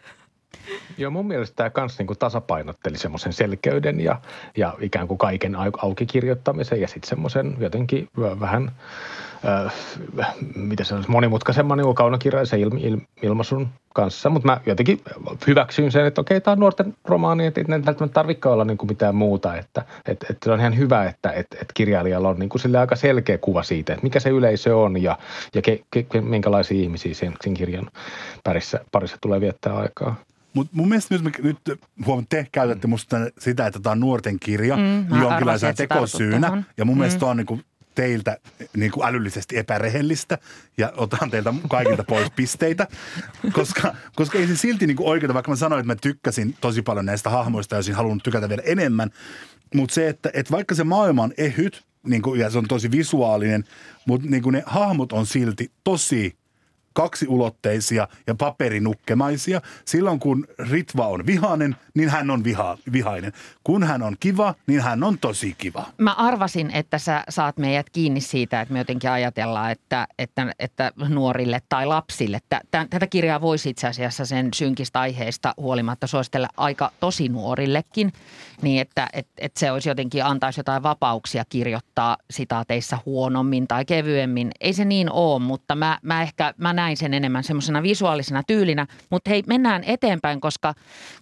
Joo, 0.98 1.12
mun 1.12 1.28
mielestä 1.28 1.56
tämä 1.56 1.70
kans 1.70 1.98
niinku 1.98 2.16
tasapainotteli 2.16 2.98
semmoisen 2.98 3.34
selkeyden 3.34 4.00
ja, 4.00 4.22
ja 4.58 4.78
ikään 4.80 5.08
kuin 5.08 5.18
kaiken 5.18 5.56
auki 5.82 6.06
kirjoittamisen 6.06 6.82
ja 6.82 6.88
sitten 6.88 7.10
semmoisen 7.10 7.56
jotenkin 7.60 8.08
vähän, 8.40 8.72
äh, 9.46 9.74
mitä 10.56 10.84
se 10.84 10.96
on, 10.96 11.06
monimutkaisemman 11.08 11.78
niin 11.78 11.96
kaunokirjaisen 11.96 12.60
il, 12.60 12.72
il, 12.78 12.98
ilmaisun 13.22 13.68
kanssa. 13.94 14.30
Mutta 14.30 14.48
mä 14.48 14.62
jotenkin 14.66 15.02
hyväksyin 15.48 15.92
sen, 15.92 16.06
että 16.06 16.22
okei, 16.22 16.42
tämä 16.42 16.52
on 16.52 16.60
nuorten 16.60 16.94
romaani, 17.06 17.46
että 17.46 17.62
ei 17.62 17.68
välttämättä 17.68 18.14
tarvitse 18.14 18.50
olla 18.50 18.66
niinku 18.66 18.86
mitään 18.86 19.16
muuta. 19.16 19.58
Että 19.58 19.86
että 20.06 20.26
että 20.30 20.46
se 20.46 20.52
on 20.52 20.60
ihan 20.60 20.78
hyvä, 20.78 21.06
että 21.06 21.32
että 21.32 21.58
että 21.62 21.74
kirjailijalla 21.74 22.30
on 22.30 22.40
niinku 22.40 22.58
sille 22.58 22.78
aika 22.78 22.96
selkeä 22.96 23.38
kuva 23.38 23.64
siitä, 23.64 23.94
että 23.94 24.04
mikä 24.04 24.20
se 24.20 24.30
yleisö 24.30 24.78
on 24.78 25.04
ja, 25.04 25.18
ja 25.56 25.62
ke, 25.62 25.80
ke, 25.92 26.22
minkälaisia 26.22 26.82
ihmisiä 26.84 27.14
sen, 27.14 27.34
sen 27.44 27.54
kirjan 27.54 27.92
parissa, 28.44 28.80
parissa 28.92 29.18
tulee 29.22 29.42
viettää 29.42 29.78
aikaa. 29.78 30.16
Mutta 30.54 30.72
mun 30.76 30.90
mielestä 30.90 31.16
nyt, 31.18 31.44
nyt 31.44 31.80
huomioon, 32.06 32.26
te 32.30 32.48
käytätte 32.52 32.88
musta 32.88 33.18
sitä, 33.40 33.68
että 33.68 33.80
tämä 33.80 33.92
on 33.92 34.00
nuorten 34.00 34.40
kirja 34.40 34.76
mm, 34.76 34.82
niin 34.82 35.22
jonkinlaisena 35.22 35.74
tekosyynä. 35.74 36.64
Ja 36.78 36.86
mun 36.86 36.96
mm. 36.96 37.00
mielestä 37.00 37.26
on 37.26 37.38
niin 37.38 37.46
kuin 37.46 37.64
teiltä 37.96 38.38
niin 38.78 38.92
kuin 38.92 39.08
älyllisesti 39.08 39.58
epärehellistä 39.58 40.38
ja 40.78 40.94
otan 40.98 41.32
teiltä 41.32 41.54
kaikilta 41.70 42.04
pois 42.04 42.32
pisteitä, 42.36 42.88
koska, 43.54 43.96
koska 44.16 44.38
ei 44.38 44.48
se 44.48 44.56
silti 44.56 44.88
niin 44.88 44.98
kuin 44.98 45.10
oikeuta, 45.10 45.34
vaikka 45.34 45.52
mä 45.52 45.56
sanoin, 45.56 45.80
että 45.80 45.94
mä 45.94 45.96
tykkäsin 45.96 46.56
tosi 46.62 46.82
paljon 46.82 47.06
näistä 47.06 47.30
hahmoista 47.30 47.76
ja 47.76 47.78
olisin 47.78 47.96
halunnut 47.96 48.24
tykätä 48.24 48.50
vielä 48.50 48.64
enemmän, 48.66 49.10
mutta 49.76 49.94
se, 49.94 50.10
että, 50.10 50.30
että 50.34 50.52
vaikka 50.52 50.76
se 50.76 50.84
maailma 50.84 51.24
on 51.24 51.34
ehyt 51.38 51.84
niin 52.08 52.22
kuin, 52.22 52.40
ja 52.40 52.50
se 52.50 52.58
on 52.58 52.68
tosi 52.68 52.92
visuaalinen, 52.92 53.64
mutta 54.06 54.30
niin 54.30 54.44
kuin 54.44 54.54
ne 54.54 54.64
hahmot 54.66 55.14
on 55.14 55.26
silti 55.26 55.72
tosi 55.84 56.41
kaksiulotteisia 56.94 58.08
ja 58.28 58.36
paperinukkemaisia. 58.36 59.62
Silloin 59.86 60.20
kun 60.20 60.48
Ritva 60.70 61.08
on 61.08 61.26
vihainen, 61.26 61.76
niin 61.94 62.10
hän 62.10 62.30
on 62.30 62.44
viha, 62.44 62.78
vihainen. 62.94 63.34
Kun 63.64 63.84
hän 63.84 64.02
on 64.02 64.16
kiva, 64.20 64.56
niin 64.68 64.82
hän 64.82 65.04
on 65.04 65.18
tosi 65.18 65.56
kiva. 65.58 65.86
Mä 65.98 66.14
arvasin, 66.14 66.72
että 66.72 66.98
sä 66.98 67.24
saat 67.30 67.58
meidät 67.58 67.90
kiinni 67.90 68.22
siitä, 68.22 68.62
että 68.62 68.74
me 68.74 68.80
jotenkin 68.80 69.10
ajatellaan, 69.10 69.72
että, 69.72 70.08
että, 70.20 70.54
että 70.60 70.92
nuorille 71.10 71.62
tai 71.70 71.86
lapsille. 71.86 72.40
Tätä 72.72 73.08
kirjaa 73.08 73.42
voisi 73.42 73.70
itse 73.70 73.88
asiassa 73.88 74.26
sen 74.26 74.50
synkistä 74.54 75.00
aiheista 75.00 75.54
huolimatta 75.58 76.08
suositella 76.08 76.48
aika 76.58 76.92
tosi 77.00 77.30
nuorillekin, 77.30 78.14
niin 78.64 78.82
että 78.82 79.08
että 79.14 79.32
että 79.38 79.60
se 79.60 79.72
olisi 79.72 79.90
jotenkin 79.90 80.26
antaisi 80.26 80.60
jotain 80.60 80.84
vapauksia 80.84 81.44
kirjoittaa 81.50 82.18
sitaateissa 82.30 82.98
huonommin 83.06 83.68
tai 83.68 83.86
kevyemmin. 83.86 84.52
Ei 84.62 84.74
se 84.74 84.86
niin 84.86 85.12
ole, 85.12 85.40
mutta 85.40 85.76
mä, 85.76 86.00
mä 86.02 86.22
ehkä 86.22 86.54
mä 86.58 86.74
näin 86.74 86.98
sen 86.98 87.14
enemmän 87.14 87.44
semmoisena 87.44 87.84
visuaalisena 87.84 88.44
tyylinä. 88.48 88.88
Mutta 89.10 89.30
hei, 89.30 89.44
mennään 89.48 89.84
eteenpäin, 89.84 90.42
koska, 90.42 90.74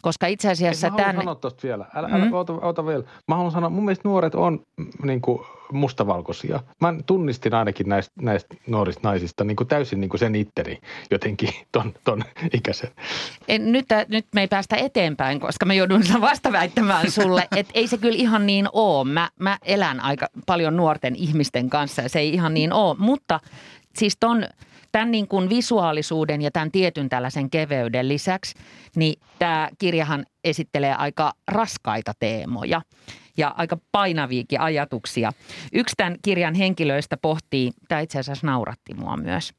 koska 0.01 0.27
itse 0.27 0.49
asiassa... 0.51 0.87
Ei, 0.87 0.91
mä 0.91 0.97
haluan 0.97 1.15
sanoa 1.15 1.51
vielä. 1.63 1.85
Älä, 1.95 2.09
älä 2.11 2.25
mm. 2.25 2.33
ota, 2.33 2.53
ota 2.53 2.85
vielä. 2.85 3.03
Mä 3.27 3.35
haluan 3.35 3.51
sanoa, 3.51 3.69
mun 3.69 3.85
mielestä 3.85 4.07
nuoret 4.07 4.35
on 4.35 4.59
mm, 4.77 5.07
niin 5.07 5.21
kuin, 5.21 5.39
mustavalkoisia. 5.71 6.59
Mä 6.81 6.93
tunnistin 7.05 7.53
ainakin 7.53 7.89
näistä, 7.89 8.13
näistä 8.21 8.55
nuorista 8.67 9.07
naisista 9.07 9.43
niin 9.43 9.55
kuin 9.55 9.67
täysin 9.67 10.01
niin 10.01 10.09
kuin 10.09 10.19
sen 10.19 10.35
itteri 10.35 10.81
jotenkin 11.11 11.49
ton, 11.71 11.93
ton 12.03 12.23
ikäisen. 12.53 12.89
En, 13.47 13.71
nyt, 13.71 13.85
nyt 14.07 14.25
me 14.35 14.41
ei 14.41 14.47
päästä 14.47 14.75
eteenpäin, 14.75 15.39
koska 15.39 15.65
mä 15.65 15.73
joudun 15.73 16.03
vasta 16.21 16.51
väittämään 16.51 17.11
sulle, 17.11 17.47
että 17.55 17.71
ei 17.75 17.87
se 17.87 17.97
kyllä 17.97 18.17
ihan 18.17 18.45
niin 18.45 18.67
ole. 18.73 19.07
Mä, 19.07 19.29
mä 19.39 19.57
elän 19.65 19.99
aika 19.99 20.27
paljon 20.45 20.77
nuorten 20.77 21.15
ihmisten 21.15 21.69
kanssa 21.69 22.01
ja 22.01 22.09
se 22.09 22.19
ei 22.19 22.33
ihan 22.33 22.53
niin 22.53 22.73
ole, 22.73 22.95
mutta 22.99 23.39
siis 23.95 24.17
ton– 24.19 24.45
tämän 24.91 25.11
niin 25.11 25.27
kuin 25.27 25.49
visuaalisuuden 25.49 26.41
ja 26.41 26.51
tämän 26.51 26.71
tietyn 26.71 27.09
tällaisen 27.09 27.49
keveyden 27.49 28.07
lisäksi, 28.07 28.55
niin 28.95 29.19
tämä 29.39 29.69
kirjahan 29.77 30.25
esittelee 30.43 30.93
aika 30.93 31.33
raskaita 31.47 32.13
teemoja 32.19 32.81
ja 33.39 33.53
aika 33.57 33.77
painaviikin 33.91 34.61
ajatuksia. 34.61 35.31
Yksi 35.73 35.93
tämän 35.97 36.15
kirjan 36.21 36.55
henkilöistä 36.55 37.17
pohtii, 37.17 37.71
tämä 37.87 38.01
itse 38.01 38.19
asiassa 38.19 38.47
nauratti 38.47 38.93
mua 38.93 39.17
myös. 39.17 39.53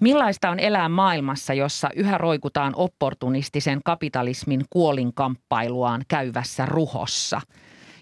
Millaista 0.00 0.50
on 0.50 0.58
elää 0.58 0.88
maailmassa, 0.88 1.54
jossa 1.54 1.90
yhä 1.96 2.18
roikutaan 2.18 2.72
opportunistisen 2.76 3.80
kapitalismin 3.84 4.64
kuolinkamppailuaan 4.70 6.02
käyvässä 6.08 6.66
ruhossa? 6.66 7.40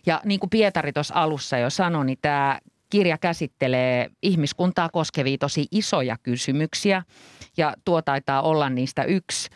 Ja 0.07 0.21
niin 0.25 0.40
kuin 0.40 0.50
Pietari 0.50 0.92
tuossa 0.92 1.14
alussa 1.14 1.59
jo 1.59 1.71
sanoi, 1.71 2.07
niin 2.07 2.19
tämä 2.23 2.59
kirja 2.90 3.19
käsittelee 3.19 4.11
ihmiskuntaa 4.23 4.88
koskevia 4.88 5.38
tosi 5.38 5.66
isoja 5.71 6.16
kysymyksiä 6.23 7.02
ja 7.57 7.75
tuo 7.85 8.02
taitaa 8.02 8.42
olla 8.42 8.71
niistä 8.71 9.04
yksi. 9.04 9.49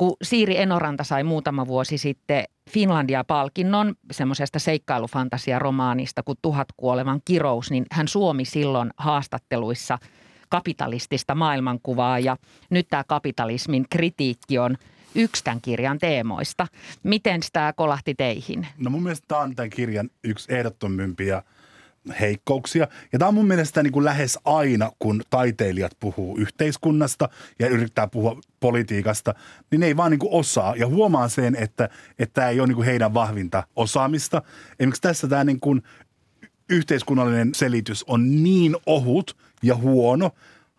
Kun 0.00 0.16
Siiri 0.22 0.56
Enoranta 0.56 1.04
sai 1.04 1.24
muutama 1.24 1.66
vuosi 1.66 1.98
sitten 1.98 2.44
Finlandia-palkinnon 2.70 3.94
semmoisesta 4.12 4.58
seikkailufantasia-romaanista 4.58 6.22
kuin 6.22 6.38
Tuhat 6.42 6.68
kuolevan 6.76 7.20
kirous, 7.24 7.70
niin 7.70 7.86
hän 7.92 8.08
suomi 8.08 8.44
silloin 8.44 8.90
haastatteluissa 8.96 9.98
kapitalistista 10.48 11.34
maailmankuvaa 11.34 12.18
ja 12.18 12.36
nyt 12.70 12.88
tämä 12.88 13.04
kapitalismin 13.04 13.86
kritiikki 13.90 14.58
on 14.58 14.76
yksi 15.14 15.44
tämän 15.44 15.60
kirjan 15.60 15.98
teemoista. 15.98 16.66
Miten 17.02 17.40
tämä 17.52 17.72
kolahti 17.72 18.14
teihin? 18.14 18.66
No 18.78 18.90
mun 18.90 19.02
mielestä 19.02 19.24
tämä 19.28 19.40
on 19.40 19.54
tämän 19.54 19.70
kirjan 19.70 20.10
yksi 20.24 20.54
ehdottomimpia– 20.54 21.42
heikkouksia. 22.20 22.88
Ja 23.12 23.18
tämä 23.18 23.28
on 23.28 23.34
mun 23.34 23.46
mielestä 23.46 23.82
niin 23.82 23.92
kuin 23.92 24.04
lähes 24.04 24.38
aina, 24.44 24.90
kun 24.98 25.22
taiteilijat 25.30 25.92
puhuu 26.00 26.36
yhteiskunnasta 26.36 27.28
ja 27.58 27.68
yrittää 27.68 28.06
puhua 28.06 28.40
politiikasta, 28.60 29.34
niin 29.70 29.80
ne 29.80 29.86
ei 29.86 29.96
vaan 29.96 30.10
niin 30.10 30.18
kuin 30.18 30.32
osaa. 30.32 30.76
Ja 30.76 30.86
huomaa 30.86 31.28
sen, 31.28 31.56
että, 31.56 31.88
että 32.18 32.34
tämä 32.34 32.48
ei 32.48 32.60
ole 32.60 32.66
niin 32.66 32.76
kuin 32.76 32.86
heidän 32.86 33.14
vahvinta 33.14 33.62
osaamista. 33.76 34.42
Esimerkiksi 34.78 35.02
tässä 35.02 35.28
tämä 35.28 35.44
niin 35.44 35.60
kuin 35.60 35.82
yhteiskunnallinen 36.70 37.54
selitys 37.54 38.04
on 38.06 38.42
niin 38.42 38.76
ohut 38.86 39.36
ja 39.62 39.76
huono, 39.76 40.30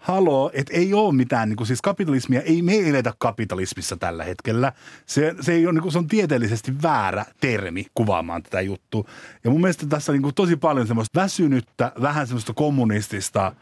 haloo, 0.02 0.52
että 0.54 0.74
ei 0.74 0.94
ole 0.94 1.14
mitään, 1.14 1.50
niin 1.50 1.58
kuin 1.58 1.68
siis 1.68 1.82
kapitalismia, 1.82 2.42
ei 2.42 2.62
me 2.62 2.90
eletä 2.90 3.14
kapitalismissa 3.18 3.98
tällä 3.98 4.24
hetkellä. 4.24 4.72
Se, 5.06 5.36
se, 5.42 5.54
ei 5.54 5.66
ole, 5.66 5.74
niin 5.74 5.82
kuin, 5.82 5.92
se 5.92 5.98
on 5.98 6.08
tieteellisesti 6.08 6.82
väärä 6.84 7.26
termi 7.40 7.86
kuvaamaan 7.94 8.44
tätä 8.44 8.62
juttua. 8.62 9.04
Ja 9.44 9.50
mun 9.50 9.62
mielestä 9.62 9.86
tässä 9.86 10.12
on 10.12 10.14
niin 10.14 10.24
kuin 10.24 10.36
tosi 10.36 10.56
paljon 10.56 10.88
semmoista 10.88 11.22
väsynyttä, 11.22 11.92
vähän 12.02 12.28
semmoista 12.28 12.54
kommunistista 12.54 13.56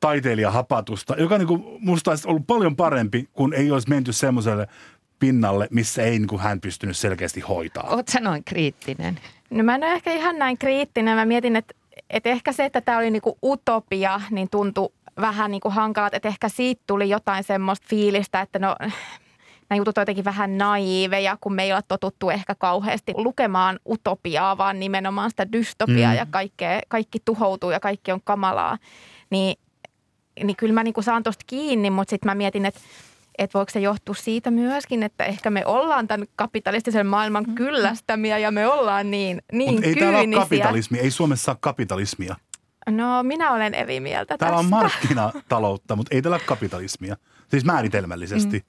taiteilijahapatusta, 0.00 1.14
joka 1.16 1.38
niin 1.38 1.48
kuin, 1.48 1.64
musta 1.80 2.10
olisi 2.10 2.28
ollut 2.28 2.46
paljon 2.46 2.76
parempi, 2.76 3.28
kun 3.32 3.54
ei 3.54 3.70
olisi 3.70 3.88
menty 3.88 4.12
semmoiselle 4.12 4.68
pinnalle, 5.18 5.68
missä 5.70 6.02
ei 6.02 6.18
niin 6.18 6.28
kuin 6.28 6.42
hän 6.42 6.60
pystynyt 6.60 6.96
selkeästi 6.96 7.40
hoitaa. 7.40 7.88
Oletko 7.88 8.18
noin 8.20 8.44
kriittinen? 8.44 9.20
No 9.50 9.64
mä 9.64 9.74
en 9.74 9.84
ole 9.84 9.92
ehkä 9.92 10.12
ihan 10.12 10.38
näin 10.38 10.58
kriittinen. 10.58 11.16
Mä 11.16 11.24
mietin, 11.24 11.56
että 11.56 11.74
että 12.10 12.30
ehkä 12.30 12.52
se, 12.52 12.64
että 12.64 12.80
tämä 12.80 12.98
oli 12.98 13.10
niinku 13.10 13.38
utopia, 13.44 14.20
niin 14.30 14.50
tuntui 14.50 14.88
vähän 15.20 15.50
niinku 15.50 15.70
hankalat, 15.70 16.14
että 16.14 16.28
ehkä 16.28 16.48
siitä 16.48 16.82
tuli 16.86 17.08
jotain 17.08 17.44
semmoista 17.44 17.86
fiilistä, 17.90 18.40
että 18.40 18.58
no 18.58 18.76
nämä 19.70 19.78
jutut 19.78 19.98
on 19.98 20.02
jotenkin 20.02 20.24
vähän 20.24 20.58
naiveja, 20.58 21.36
kun 21.40 21.54
me 21.54 21.62
ei 21.62 21.72
ole 21.72 21.82
totuttu 21.88 22.30
ehkä 22.30 22.54
kauheasti 22.54 23.12
lukemaan 23.16 23.80
utopiaa, 23.88 24.58
vaan 24.58 24.80
nimenomaan 24.80 25.30
sitä 25.30 25.52
dystopiaa 25.52 26.12
mm. 26.12 26.18
ja 26.18 26.26
kaikkea, 26.30 26.80
kaikki 26.88 27.18
tuhoutuu 27.24 27.70
ja 27.70 27.80
kaikki 27.80 28.12
on 28.12 28.20
kamalaa. 28.24 28.78
Niin, 29.30 29.58
niin 30.44 30.56
kyllä 30.56 30.74
mä 30.74 30.82
niinku 30.82 31.02
saan 31.02 31.22
tuosta 31.22 31.44
kiinni, 31.46 31.90
mutta 31.90 32.10
sitten 32.10 32.30
mä 32.30 32.34
mietin, 32.34 32.66
että 32.66 32.80
että 33.38 33.58
voiko 33.58 33.70
se 33.70 33.80
johtua 33.80 34.14
siitä 34.14 34.50
myöskin, 34.50 35.02
että 35.02 35.24
ehkä 35.24 35.50
me 35.50 35.66
ollaan 35.66 36.08
tämän 36.08 36.26
kapitalistisen 36.36 37.06
maailman 37.06 37.44
mm. 37.44 37.54
kyllästämiä 37.54 38.38
ja 38.38 38.50
me 38.50 38.66
ollaan 38.66 39.10
niin, 39.10 39.42
niin 39.52 39.84
ei 39.84 39.94
täällä 39.94 40.18
ole 40.18 40.34
kapitalismi, 40.34 40.98
ei 40.98 41.10
Suomessa 41.10 41.52
ole 41.52 41.58
kapitalismia. 41.60 42.36
No 42.90 43.22
minä 43.22 43.52
olen 43.52 43.74
eri 43.74 44.00
mieltä 44.00 44.38
Täällä 44.38 44.56
tästä. 44.56 44.76
on 44.76 44.82
markkinataloutta, 44.82 45.96
mutta 45.96 46.14
ei 46.14 46.22
täällä 46.22 46.40
kapitalismia. 46.46 47.16
Siis 47.48 47.64
määritelmällisesti. 47.64 48.58
Mm. 48.58 48.64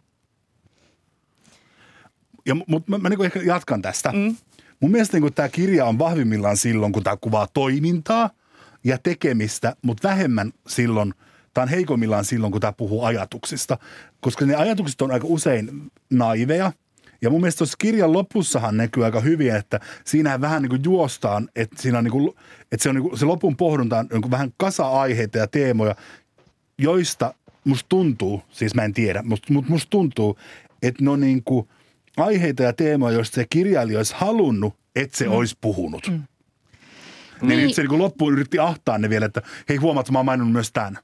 Ja, 2.46 2.56
mutta 2.68 2.92
mä, 2.92 2.98
mä 2.98 3.10
niin 3.10 3.26
ehkä 3.26 3.40
jatkan 3.42 3.82
tästä. 3.82 4.12
Mm. 4.12 4.36
Mun 4.80 4.92
mielestä 4.92 5.20
niin 5.20 5.34
tämä 5.34 5.50
kirja 5.50 5.86
on 5.86 6.00
vahvimmillaan 6.00 6.58
silloin, 6.58 6.92
kun 6.92 7.04
tämä 7.04 7.18
kuvaa 7.18 7.48
toimintaa 7.54 8.30
ja 8.84 8.98
tekemistä, 8.98 9.76
mutta 9.82 10.08
vähemmän 10.08 10.52
silloin– 10.68 11.14
Tämä 11.54 11.64
on 11.64 11.70
heikommillaan 11.70 12.26
silloin, 12.26 12.52
kun 12.52 12.62
tämä 12.62 12.74
puhuu 12.74 13.04
ajatuksista, 13.04 13.78
koska 14.22 14.46
ne 14.46 14.56
ajatukset 14.56 15.02
on 15.02 15.12
aika 15.12 15.28
usein 15.30 15.92
naiveja. 16.10 16.72
Ja 17.22 17.30
mun 17.30 17.42
mielestä 17.42 17.58
tuossa 17.58 17.78
kirjan 17.78 18.14
lopussahan 18.14 18.78
näkyy 18.78 19.06
aika 19.06 19.20
hyvin, 19.20 19.56
että 19.56 19.80
siinä 20.06 20.42
vähän 20.42 20.62
niin 20.62 20.70
kuin 20.70 20.84
juostaan, 20.84 21.50
että, 21.56 21.82
siinä 21.82 21.98
on 21.98 22.04
niin 22.04 22.12
kuin, 22.12 22.34
että 22.72 22.84
se, 22.84 22.90
on 22.90 22.96
niin 22.96 23.04
kuin, 23.04 23.18
se 23.18 23.26
lopun 23.26 23.56
pohdunta 23.56 24.00
on 24.00 24.08
niin 24.12 24.22
kuin 24.22 24.32
vähän 24.32 24.54
kasa-aiheita 24.58 25.38
ja 25.38 25.48
teemoja, 25.48 25.96
joista 26.78 27.34
musta 27.64 27.90
tuntuu, 27.90 28.42
siis 28.50 28.76
mä 28.76 28.84
en 28.84 28.94
tiedä, 28.94 29.22
mutta 29.22 29.54
musta 29.54 29.90
tuntuu, 29.90 30.40
että 30.82 31.04
ne 31.04 31.10
on 31.10 31.20
niin 31.20 31.44
kuin 31.44 31.68
aiheita 32.18 32.64
ja 32.64 32.74
teemoja, 32.74 33.16
joista 33.16 33.36
se 33.36 33.46
kirjailija 33.50 34.00
olisi 34.00 34.14
halunnut, 34.18 34.76
että 34.96 35.18
se 35.18 35.26
mm. 35.26 35.32
olisi 35.32 35.58
puhunut. 35.62 36.08
Mm. 36.08 36.24
Niin, 37.42 37.58
niin. 37.58 37.76
se 37.76 37.82
niin 37.82 37.90
kuin 37.90 38.02
loppuun 38.02 38.34
yritti 38.34 38.60
ahtaa 38.60 38.98
ne 38.98 39.10
vielä, 39.10 39.26
että 39.26 39.42
hei 39.70 39.78
huomaat, 39.78 40.12
mä 40.12 40.20
oon 40.20 40.26
maininnut 40.26 40.54
myös 40.54 40.72
tämän. 40.72 40.98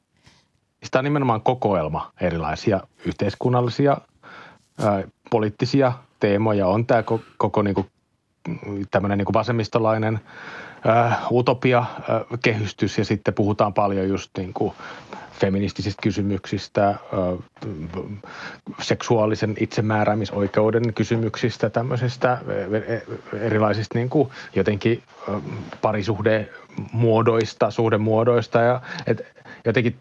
Sitä 0.83 0.99
on 0.99 1.03
nimenomaan 1.05 1.41
kokoelma 1.41 2.11
erilaisia 2.21 2.79
yhteiskunnallisia, 3.05 3.97
ää, 4.83 5.03
poliittisia 5.31 5.93
teemoja. 6.19 6.67
On 6.67 6.85
tämä 6.85 7.03
koko, 7.03 7.23
koko 7.37 7.61
niin 7.61 7.75
kuin, 7.75 7.87
tämmöinen 8.91 9.17
niin 9.17 9.25
kuin 9.25 9.33
vasemmistolainen 9.33 10.19
ää, 10.85 11.21
utopia 11.31 11.77
ää, 11.79 12.21
kehystys 12.43 12.97
ja 12.97 13.05
sitten 13.05 13.33
puhutaan 13.33 13.73
paljon 13.73 14.09
just 14.09 14.31
niin 14.37 14.53
kuin 14.53 14.73
feministisistä 15.39 16.01
kysymyksistä, 16.01 16.95
seksuaalisen 18.81 19.55
itsemääräämisoikeuden 19.59 20.93
kysymyksistä, 20.93 21.69
tämmöisistä 21.69 22.37
erilaisista 23.39 23.97
niin 23.97 24.09
kuin 24.09 24.29
jotenkin 24.55 25.03
parisuhdemuodoista, 25.81 27.71
suhdemuodoista 27.71 28.59
ja 28.61 28.81
et 29.07 29.21
jotenkin 29.65 29.95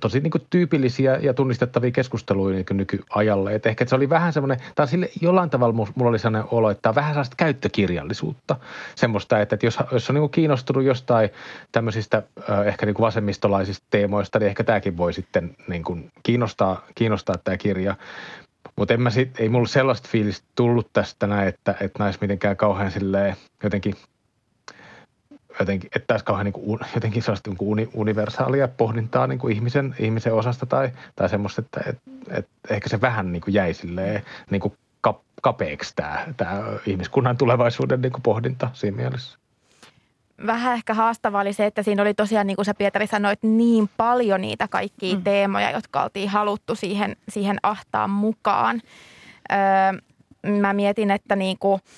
tosi 0.00 0.20
niin 0.20 0.30
kuin 0.30 0.46
tyypillisiä 0.50 1.16
ja 1.16 1.34
tunnistettavia 1.34 1.90
keskusteluja 1.90 2.54
niin 2.54 2.66
nykyajalle. 2.76 3.54
Et 3.54 3.66
ehkä 3.66 3.84
se 3.86 3.94
oli 3.94 4.08
vähän 4.08 4.32
semmoinen, 4.32 4.58
tai 4.74 4.88
sille 4.88 5.10
jollain 5.20 5.50
tavalla 5.50 5.72
mulla 5.74 6.08
oli 6.08 6.18
sellainen 6.18 6.48
olo, 6.50 6.70
että 6.70 6.82
tämä 6.82 6.90
on 6.90 6.94
vähän 6.94 7.14
sellaista 7.14 7.36
käyttökirjallisuutta. 7.36 8.56
Semmoista, 8.94 9.40
että, 9.40 9.54
että 9.54 9.66
jos, 9.66 9.78
jos 9.92 10.10
on 10.10 10.14
niin 10.14 10.22
kuin 10.22 10.30
kiinnostunut 10.30 10.84
jostain 10.84 11.30
tämmöisistä 11.72 12.22
ehkä 12.66 12.86
niin 12.86 12.94
kuin 12.94 13.06
vasemmistolaisista 13.06 13.86
teemoista, 13.90 14.38
niin 14.38 14.48
ehkä 14.48 14.64
tämäkin 14.64 14.96
voi 14.96 15.12
sitten 15.12 15.56
niin 15.68 15.84
kuin 15.84 16.10
kiinnostaa, 16.22 16.84
kiinnostaa 16.94 17.36
tämä 17.44 17.56
kirja. 17.56 17.94
Mutta 18.76 18.94
ei 19.38 19.48
mulla 19.48 19.68
sellaista 19.68 20.08
fiilistä 20.12 20.46
tullut 20.54 20.90
tästä 20.92 21.26
näin, 21.26 21.48
että, 21.48 21.74
että 21.80 22.04
näis 22.04 22.20
mitenkään 22.20 22.56
kauhean 22.56 22.90
silleen 22.90 23.36
jotenkin– 23.62 23.94
jotenkin, 25.62 25.90
että 25.96 26.06
tässä 26.06 26.24
kauhean 26.24 26.44
niin 26.44 26.52
kuin, 26.52 26.80
jotenkin 26.94 27.22
sellaista 27.22 27.50
niin 27.50 27.58
kuin 27.58 27.88
universaalia 27.94 28.68
pohdintaa 28.68 29.26
niin 29.26 29.38
kuin 29.38 29.54
ihmisen, 29.54 29.94
ihmisen 29.98 30.34
osasta 30.34 30.66
tai, 30.66 30.90
tai 31.16 31.28
semmoista, 31.28 31.62
että 31.62 31.80
et, 31.86 31.98
et 32.30 32.48
ehkä 32.70 32.88
se 32.88 33.00
vähän 33.00 33.32
niin 33.32 33.42
kuin 33.42 33.54
jäi 33.54 33.74
silleen 33.74 34.22
niin 34.50 34.60
kuin 34.60 34.74
kapeaksi 35.42 35.92
tämä, 35.96 36.26
tämä 36.36 36.62
ihmiskunnan 36.86 37.36
tulevaisuuden 37.36 38.00
niin 38.00 38.12
kuin 38.12 38.22
pohdinta 38.22 38.70
siinä 38.72 38.96
mielessä. 38.96 39.38
Vähän 40.46 40.74
ehkä 40.74 40.94
haastavaa 40.94 41.40
oli 41.40 41.52
se, 41.52 41.66
että 41.66 41.82
siinä 41.82 42.02
oli 42.02 42.14
tosiaan, 42.14 42.46
niin 42.46 42.56
kuin 42.56 42.66
sä 42.66 42.74
Pietari 42.74 43.06
sanoit, 43.06 43.38
niin 43.42 43.90
paljon 43.96 44.40
niitä 44.40 44.68
kaikkia 44.68 45.16
mm. 45.16 45.22
teemoja, 45.22 45.70
jotka 45.70 46.02
oltiin 46.02 46.28
haluttu 46.28 46.74
siihen, 46.74 47.16
siihen 47.28 47.58
ahtaan 47.62 48.10
mukaan. 48.10 48.80
Öö, 49.52 49.58
mä 50.60 50.72
mietin, 50.72 51.10
että 51.10 51.36
niin 51.36 51.58
kuin– 51.58 51.80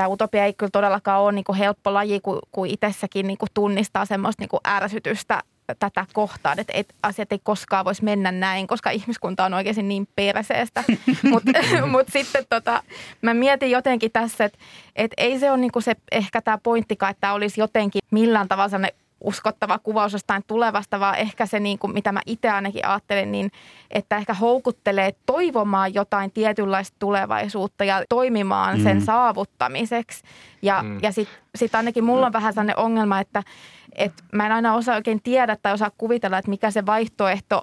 tämä 0.00 0.08
utopia 0.08 0.44
ei 0.44 0.54
kyllä 0.54 0.70
todellakaan 0.70 1.22
ole 1.22 1.32
niin 1.32 1.44
kuin 1.44 1.58
helppo 1.58 1.94
laji, 1.94 2.20
kun, 2.20 2.38
kun 2.52 2.66
itsessäkin 2.66 3.26
niin 3.26 3.38
kuin 3.38 3.48
tunnistaa 3.54 4.04
semmoista 4.04 4.42
niin 4.42 4.48
kuin 4.48 4.60
ärsytystä 4.68 5.42
tätä 5.78 6.06
kohtaan, 6.12 6.58
että 6.58 6.72
et, 6.76 6.94
asiat 7.02 7.32
ei 7.32 7.40
koskaan 7.42 7.84
voisi 7.84 8.04
mennä 8.04 8.32
näin, 8.32 8.66
koska 8.66 8.90
ihmiskunta 8.90 9.44
on 9.44 9.54
oikeasti 9.54 9.82
niin 9.82 10.08
perseestä. 10.16 10.84
Mutta 11.30 11.52
mut 11.92 12.08
sitten 12.08 12.44
tota, 12.48 12.82
mä 13.22 13.34
mietin 13.34 13.70
jotenkin 13.70 14.12
tässä, 14.12 14.44
että 14.44 14.58
et 14.96 15.12
ei 15.16 15.38
se 15.38 15.50
ole 15.50 15.60
niinku 15.60 15.80
se 15.80 15.96
ehkä 16.12 16.42
tämä 16.42 16.58
pointtikaan, 16.62 17.10
että 17.10 17.32
olisi 17.32 17.60
jotenkin 17.60 18.02
millään 18.10 18.48
tavalla 18.48 18.86
uskottava 19.20 19.78
kuvaus 19.78 20.12
jostain 20.12 20.42
tulevasta, 20.46 21.00
vaan 21.00 21.16
ehkä 21.16 21.46
se, 21.46 21.60
niin 21.60 21.78
kuin, 21.78 21.92
mitä 21.92 22.12
mä 22.12 22.20
itse 22.26 22.50
ainakin 22.50 22.86
ajattelen, 22.86 23.32
niin 23.32 23.50
että 23.90 24.16
ehkä 24.16 24.34
houkuttelee 24.34 25.14
toivomaan 25.26 25.94
jotain 25.94 26.30
tietynlaista 26.30 26.96
tulevaisuutta 26.98 27.84
ja 27.84 28.04
toimimaan 28.08 28.78
mm. 28.78 28.82
sen 28.82 29.02
saavuttamiseksi. 29.02 30.22
Ja, 30.62 30.82
mm. 30.82 30.98
ja 31.02 31.12
sitten 31.12 31.38
sit 31.54 31.74
ainakin 31.74 32.04
mulla 32.04 32.26
on 32.26 32.32
vähän 32.32 32.52
sellainen 32.52 32.78
ongelma, 32.78 33.20
että, 33.20 33.42
että 33.92 34.22
mä 34.32 34.46
en 34.46 34.52
aina 34.52 34.74
osaa 34.74 34.96
oikein 34.96 35.22
tiedä 35.22 35.56
tai 35.62 35.72
osaa 35.72 35.90
kuvitella, 35.98 36.38
että 36.38 36.50
mikä 36.50 36.70
se 36.70 36.86
vaihtoehto 36.86 37.62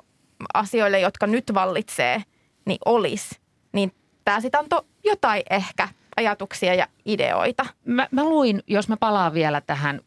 asioille, 0.54 1.00
jotka 1.00 1.28
nyt 1.28 1.52
vallitsee, 1.54 2.24
niin 2.66 2.80
olisi. 2.86 3.36
Niin 3.72 3.92
tämä 4.26 4.42
sitten 4.42 4.60
antoi 4.60 4.82
jotain 5.04 5.44
ehkä 5.50 5.88
ajatuksia 6.18 6.74
ja 6.74 6.88
ideoita. 7.06 7.66
Mä, 7.86 8.08
mä 8.12 8.24
luin, 8.24 8.64
jos 8.68 8.90
mä 8.90 8.98
palaan 8.98 9.34
vielä 9.34 9.62
tähän 9.62 10.02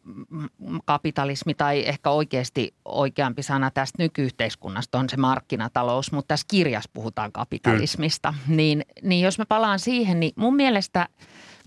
kapitalismi 0.85 1.55
tai 1.55 1.89
ehkä 1.89 2.11
oikeasti 2.11 2.75
oikeampi 2.85 3.43
sana 3.43 3.71
tästä 3.71 4.03
nykyyhteiskunnasta 4.03 4.99
on 4.99 5.09
se 5.09 5.17
markkinatalous, 5.17 6.13
mutta 6.13 6.29
tässä 6.29 6.47
kirjassa 6.51 6.91
puhutaan 6.93 7.33
kapitalismista. 7.33 8.35
Niin, 8.49 8.85
niin 9.03 9.25
jos 9.25 9.39
mä 9.39 9.47
palaan 9.47 9.79
siihen, 9.79 10.21
niin 10.21 10.33
mun 10.37 10.57
mielestä 10.57 11.09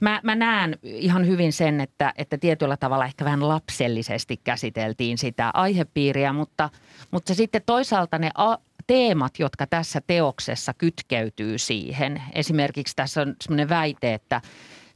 mä, 0.02 0.20
mä 0.24 0.36
näen 0.36 0.78
ihan 0.84 1.28
hyvin 1.28 1.54
sen, 1.54 1.82
että, 1.82 2.14
että 2.18 2.38
tietyllä 2.38 2.78
tavalla 2.78 3.06
ehkä 3.06 3.26
vähän 3.26 3.48
lapsellisesti 3.48 4.38
käsiteltiin 4.44 5.18
sitä 5.18 5.52
aihepiiriä, 5.54 6.34
mutta, 6.34 6.70
mutta 7.12 7.28
se 7.28 7.38
sitten 7.38 7.62
toisaalta 7.66 8.20
ne 8.20 8.32
a, 8.36 8.58
teemat, 8.88 9.40
jotka 9.40 9.68
tässä 9.68 10.02
teoksessa 10.08 10.74
kytkeytyy 10.74 11.58
siihen. 11.58 12.22
Esimerkiksi 12.34 12.96
tässä 12.96 13.22
on 13.22 13.36
sellainen 13.42 13.70
väite, 13.70 14.14
että 14.14 14.42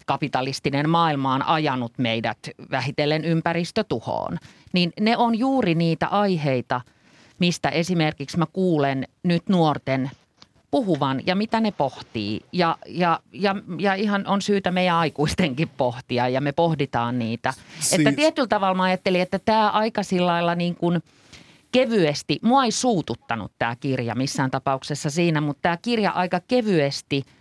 kapitalistinen 0.06 0.90
maailma 0.90 1.34
on 1.34 1.44
ajanut 1.44 1.94
meidät 1.98 2.38
vähitellen 2.72 3.26
ympäristötuhoon. 3.26 4.38
Niin 4.74 4.94
ne 5.00 5.18
on 5.18 5.40
juuri 5.40 5.76
niitä 5.76 6.08
aiheita, 6.08 6.82
mistä 7.40 7.70
esimerkiksi 7.70 8.38
mä 8.38 8.46
kuulen 8.54 9.08
nyt 9.24 9.50
nuorten 9.50 10.12
puhuvan 10.72 11.22
ja 11.26 11.36
mitä 11.36 11.60
ne 11.60 11.72
pohtii. 11.72 12.42
Ja, 12.52 12.78
ja, 12.88 13.20
ja, 13.32 13.56
ja 13.80 13.94
ihan 13.94 14.28
on 14.28 14.42
syytä 14.42 14.72
meidän 14.72 14.96
aikuistenkin 14.96 15.70
pohtia 15.78 16.30
ja 16.30 16.42
me 16.42 16.52
pohditaan 16.52 17.20
niitä. 17.20 17.54
Siis... 17.80 17.94
Että 17.94 18.12
tietyllä 18.12 18.48
tavalla 18.48 18.76
mä 18.76 18.84
ajattelin, 18.84 19.22
että 19.22 19.40
tämä 19.40 19.70
aika 19.70 20.04
sillä 20.04 20.28
lailla 20.28 20.56
niin 20.56 20.76
kuin 20.76 21.04
kevyesti, 21.78 22.40
mua 22.42 22.64
ei 22.64 22.72
suututtanut 22.72 23.52
tämä 23.60 23.76
kirja 23.76 24.16
missään 24.16 24.52
tapauksessa 24.52 25.10
siinä, 25.10 25.42
mutta 25.42 25.62
tämä 25.62 25.78
kirja 25.78 26.12
aika 26.12 26.40
kevyesti– 26.48 27.24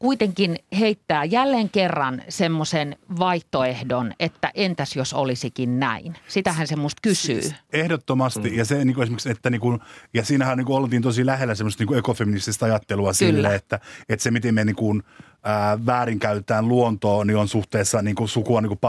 kuitenkin 0.00 0.58
heittää 0.78 1.24
jälleen 1.24 1.70
kerran 1.70 2.22
semmoisen 2.28 2.96
vaihtoehdon, 3.18 4.12
että 4.20 4.50
entäs 4.54 4.96
jos 4.96 5.14
olisikin 5.14 5.80
näin? 5.80 6.14
Sitähän 6.28 6.66
se 6.66 6.76
musta 6.76 7.00
kysyy. 7.02 7.40
Ehdottomasti. 7.72 8.50
Mm. 8.50 8.56
Ja 8.56 8.64
se 8.64 8.84
niin 8.84 8.94
kuin 8.94 9.02
esimerkiksi, 9.02 9.30
että 9.30 9.50
niin 9.50 9.60
kuin, 9.60 9.80
ja 10.14 10.24
siinähän 10.24 10.58
niin 10.58 10.66
kuin 10.66 10.76
oltiin 10.76 11.02
tosi 11.02 11.26
lähellä 11.26 11.54
semmoista 11.54 11.80
niin 11.80 11.88
kuin 11.88 11.98
ekofeminististä 11.98 12.66
ajattelua 12.66 13.12
Kyllä. 13.18 13.32
sille, 13.32 13.54
että, 13.54 13.80
että 14.08 14.22
se 14.22 14.30
miten 14.30 14.54
me 14.54 14.64
niin 14.64 14.76
kuin, 14.76 15.02
ää, 15.42 15.86
väärinkäytetään 15.86 16.68
luontoa, 16.68 17.24
niin 17.24 17.36
on 17.36 17.48
suhteessa 17.48 18.02
niin 18.02 18.16
kuin 18.16 18.28
sukua 18.28 18.60
niin 18.60 18.78
kuin 18.78 18.80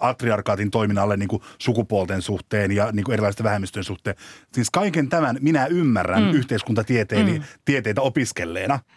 patriarkaatin 0.00 0.70
toiminnalle 0.70 1.16
niin 1.16 1.28
kuin 1.28 1.42
sukupuolten 1.58 2.22
suhteen 2.22 2.72
ja 2.72 2.92
niin 2.92 3.04
kuin 3.04 3.12
erilaisten 3.12 3.44
vähemmistöjen 3.44 3.84
suhteen. 3.84 4.16
Siis 4.54 4.70
kaiken 4.70 5.08
tämän 5.08 5.38
minä 5.40 5.66
ymmärrän 5.66 6.22
mm. 6.22 6.30
yhteiskuntatieteitä 6.30 8.00
mm. 8.00 8.06
opiskelleena– 8.06 8.78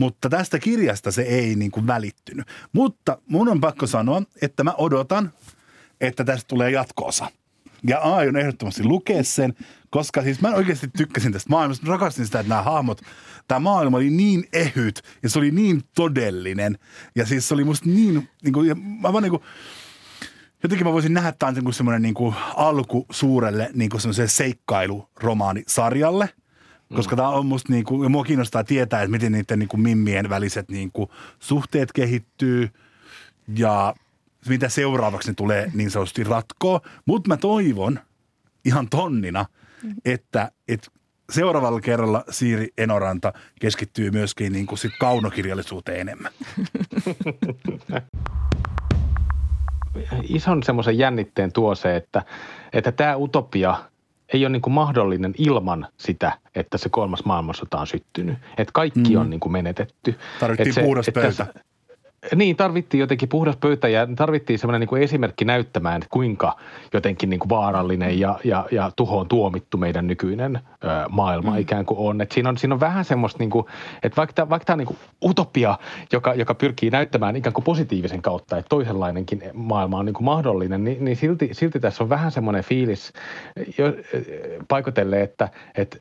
mutta 0.00 0.28
tästä 0.28 0.58
kirjasta 0.58 1.10
se 1.10 1.22
ei 1.22 1.54
niin 1.54 1.70
kuin 1.70 1.86
välittynyt. 1.86 2.46
Mutta 2.72 3.18
mun 3.26 3.48
on 3.48 3.60
pakko 3.60 3.86
sanoa, 3.86 4.22
että 4.42 4.64
mä 4.64 4.74
odotan, 4.78 5.32
että 6.00 6.24
tästä 6.24 6.48
tulee 6.48 6.70
jatkoosa. 6.70 7.26
Ja 7.86 7.98
aion 7.98 8.36
ehdottomasti 8.36 8.84
lukea 8.84 9.24
sen, 9.24 9.54
koska 9.90 10.22
siis 10.22 10.40
mä 10.40 10.54
oikeasti 10.54 10.88
tykkäsin 10.96 11.32
tästä 11.32 11.50
maailmasta. 11.50 11.86
Mä 11.86 11.92
rakastin 11.92 12.26
sitä, 12.26 12.40
että 12.40 12.48
nämä 12.48 12.62
hahmot, 12.62 13.00
tämä 13.48 13.58
maailma 13.58 13.96
oli 13.96 14.10
niin 14.10 14.44
ehyt 14.52 15.02
ja 15.22 15.28
se 15.28 15.38
oli 15.38 15.50
niin 15.50 15.82
todellinen. 15.94 16.78
Ja 17.16 17.26
siis 17.26 17.48
se 17.48 17.54
oli 17.54 17.64
musta 17.64 17.88
niin, 17.88 18.28
niin 18.42 18.52
kuin, 18.52 18.68
ja 18.68 18.74
mä 18.74 19.12
vaan 19.12 19.22
niin 19.22 19.30
kuin, 19.30 19.42
jotenkin 20.62 20.86
mä 20.86 20.92
voisin 20.92 21.14
nähdä, 21.14 21.28
että 21.28 21.38
tämä 21.38 21.52
on 21.66 21.72
semmoinen 21.72 22.02
niin 22.02 22.14
kuin 22.14 22.34
alku 22.56 23.06
suurelle 23.10 23.70
niin 23.74 23.90
kuin 23.90 24.00
seikkailuromaanisarjalle– 24.26 26.28
koska 26.94 27.16
tämä 27.16 27.28
on 27.28 27.46
musta 27.46 27.72
niin 27.72 27.84
kuin, 27.84 28.02
ja 28.02 28.08
mua 28.08 28.24
kiinnostaa 28.24 28.64
tietää, 28.64 29.02
että 29.02 29.10
miten 29.10 29.32
niiden 29.32 29.58
niin 29.58 29.68
kuin 29.68 29.80
mimmien 29.80 30.28
väliset 30.28 30.70
niin 30.70 30.92
kuin 30.92 31.10
suhteet 31.38 31.92
kehittyy 31.92 32.70
ja 33.56 33.94
mitä 34.48 34.68
seuraavaksi 34.68 35.30
ne 35.30 35.34
tulee 35.34 35.70
niin 35.74 35.90
sanotusti 35.90 36.24
ratkoa. 36.24 36.80
Mutta 37.06 37.28
mä 37.28 37.36
toivon 37.36 38.00
ihan 38.64 38.88
tonnina, 38.88 39.46
että, 40.04 40.50
että 40.68 40.90
seuraavalla 41.30 41.80
kerralla 41.80 42.24
Siiri 42.30 42.68
Enoranta 42.78 43.32
keskittyy 43.60 44.10
myöskin 44.10 44.52
niin 44.52 44.66
kuin 44.66 44.78
sit 44.78 44.92
kaunokirjallisuuteen 45.00 46.00
enemmän. 46.00 46.32
Ison 50.28 50.62
semmoisen 50.62 50.98
jännitteen 50.98 51.52
tuo 51.52 51.74
se, 51.74 51.96
että, 51.96 52.22
että 52.72 52.92
tämä 52.92 53.16
utopia– 53.16 53.76
ei 54.32 54.44
ole 54.44 54.52
niin 54.52 54.62
kuin 54.62 54.74
mahdollinen 54.74 55.34
ilman 55.38 55.88
sitä, 55.96 56.38
että 56.54 56.78
se 56.78 56.88
kolmas 56.88 57.24
maailmansota 57.24 57.80
on 57.80 57.86
syttynyt. 57.86 58.38
Että 58.58 58.72
kaikki 58.72 59.14
mm. 59.14 59.20
on 59.20 59.30
niin 59.30 59.40
kuin 59.40 59.52
menetetty. 59.52 60.18
Tarvittiin 60.40 60.74
puhdas 60.84 61.10
pöytä. 61.14 61.28
Tässä, 61.28 61.46
niin, 62.34 62.56
tarvittiin 62.56 63.00
jotenkin 63.00 63.28
puhdas 63.28 63.56
pöytä 63.56 63.88
ja 63.88 64.08
tarvittiin 64.16 64.58
semmoinen 64.58 64.88
niin 64.90 65.02
esimerkki 65.02 65.44
näyttämään, 65.44 65.96
että 65.96 66.08
kuinka 66.10 66.56
jotenkin 66.92 67.30
niin 67.30 67.40
kuin 67.40 67.48
vaarallinen 67.48 68.20
ja, 68.20 68.38
ja, 68.44 68.66
ja 68.70 68.90
tuhoon 68.96 69.28
tuomittu 69.28 69.76
meidän 69.78 70.06
nykyinen 70.06 70.56
ö, 70.56 70.88
maailma 71.08 71.50
mm. 71.50 71.58
ikään 71.58 71.86
kuin 71.86 71.98
on. 71.98 72.20
Et 72.20 72.32
siinä, 72.32 72.48
on 72.48 72.58
siinä 72.58 72.74
on 72.74 72.80
vähän 72.80 73.04
semmoista, 73.04 73.38
niin 73.38 73.50
kuin, 73.50 73.66
että 74.02 74.16
vaikka 74.16 74.32
tämä, 74.32 74.48
vaikka 74.48 74.64
tämä 74.64 74.74
on 74.74 74.78
niin 74.78 74.98
utopia, 75.24 75.78
joka, 76.12 76.34
joka 76.34 76.54
pyrkii 76.54 76.90
näyttämään 76.90 77.36
ikään 77.36 77.54
kuin 77.54 77.64
positiivisen 77.64 78.22
kautta, 78.22 78.58
että 78.58 78.68
toisenlainenkin 78.68 79.42
maailma 79.54 79.98
on 79.98 80.06
niin 80.06 80.14
kuin 80.14 80.24
mahdollinen, 80.24 80.84
niin, 80.84 81.04
niin 81.04 81.16
silti, 81.16 81.48
silti 81.52 81.80
tässä 81.80 82.04
on 82.04 82.10
vähän 82.10 82.32
semmoinen 82.32 82.64
fiilis 82.64 83.12
jo, 83.78 83.86
paikoitelle, 84.68 85.22
että, 85.22 85.48
että, 85.74 85.98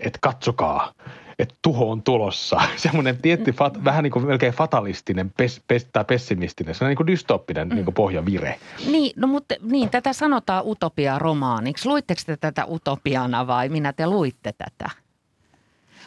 että 0.00 0.18
katsokaa– 0.22 0.92
että 1.38 1.54
tuho 1.62 1.90
on 1.90 2.02
tulossa. 2.02 2.60
Semmoinen 2.76 3.18
tietty, 3.18 3.52
fat, 3.52 3.84
vähän 3.84 4.02
niin 4.04 4.10
kuin 4.10 4.26
melkein 4.26 4.52
fatalistinen 4.52 5.30
pes, 5.36 5.62
pes, 5.68 5.86
tai 5.92 6.04
pessimistinen, 6.04 6.74
se 6.74 6.84
on 6.84 6.88
niin 6.88 6.96
kuin 6.96 7.06
dystoppinen 7.06 7.68
mm. 7.68 7.74
niin 7.74 7.84
kuin 7.84 7.94
pohjavire. 7.94 8.58
Niin, 8.86 9.12
no 9.16 9.26
mutta 9.26 9.54
niin, 9.62 9.90
tätä 9.90 10.12
sanotaan 10.12 10.66
utopia-romaaniksi. 10.66 11.88
Luitteko 11.88 12.20
te 12.26 12.36
tätä 12.36 12.66
utopiana 12.66 13.46
vai 13.46 13.68
minä 13.68 13.92
te 13.92 14.06
luitte 14.06 14.52
tätä? 14.52 14.90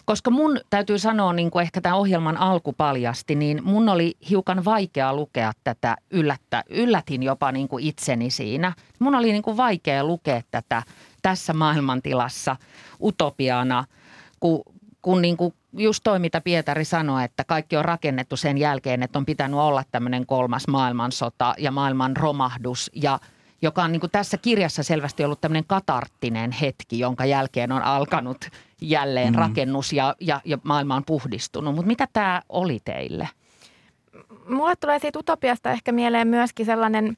Koska 0.06 0.32
mun 0.32 0.60
täytyy 0.70 1.00
sanoa, 1.00 1.34
niin 1.34 1.52
kuin 1.52 1.62
ehkä 1.64 1.82
tämän 1.82 1.98
ohjelman 1.98 2.38
alku 2.38 2.74
paljasti, 2.74 3.36
niin 3.36 3.62
mun 3.64 3.90
oli 3.90 4.14
hiukan 4.30 4.66
vaikea 4.66 5.14
lukea 5.14 5.52
tätä, 5.64 5.98
yllättä, 6.12 6.64
yllätin 6.70 7.24
jopa 7.24 7.52
niin 7.52 7.68
kuin 7.68 7.84
itseni 7.84 8.30
siinä. 8.30 8.74
Mun 9.00 9.16
oli 9.16 9.32
niin 9.32 9.44
kuin 9.44 9.58
vaikea 9.58 10.04
lukea 10.04 10.42
tätä 10.52 10.84
tässä 11.22 11.54
maailmantilassa 11.54 12.56
utopiana, 13.02 13.86
kun 14.40 14.64
kun 15.02 15.22
niin 15.22 15.38
kuin 15.38 15.54
just 15.78 16.04
toi, 16.04 16.20
mitä 16.20 16.42
Pietari 16.42 16.86
sanoi, 16.86 17.24
että 17.24 17.44
kaikki 17.44 17.78
on 17.78 17.86
rakennettu 17.86 18.38
sen 18.38 18.58
jälkeen, 18.58 19.04
että 19.04 19.20
on 19.20 19.26
pitänyt 19.26 19.60
olla 19.60 19.84
tämmöinen 19.92 20.26
kolmas 20.26 20.68
maailmansota 20.68 21.56
ja 21.58 21.72
maailman 21.72 22.18
romahdus 22.18 22.92
ja 22.96 23.20
joka 23.62 23.84
on 23.84 23.92
niin 23.92 24.00
kuin 24.00 24.12
tässä 24.12 24.38
kirjassa 24.38 24.84
selvästi 24.84 25.24
ollut 25.24 25.42
tämmöinen 25.42 25.66
katarttinen 25.68 26.52
hetki, 26.52 27.00
jonka 27.00 27.26
jälkeen 27.26 27.72
on 27.72 27.82
alkanut 27.82 28.46
jälleen 28.82 29.34
mm. 29.34 29.40
rakennus 29.40 29.94
ja, 29.94 30.16
ja, 30.20 30.42
ja 30.46 30.58
maailma 30.64 30.96
on 30.96 31.06
puhdistunut. 31.06 31.76
Mutta 31.76 31.88
mitä 31.88 32.08
tämä 32.14 32.42
oli 32.50 32.80
teille? 32.86 33.30
Mulle 34.50 34.76
tulee 34.76 35.00
siitä 35.00 35.20
utopiasta 35.20 35.72
ehkä 35.72 35.92
mieleen 35.92 36.28
myöskin 36.28 36.66
sellainen, 36.66 37.18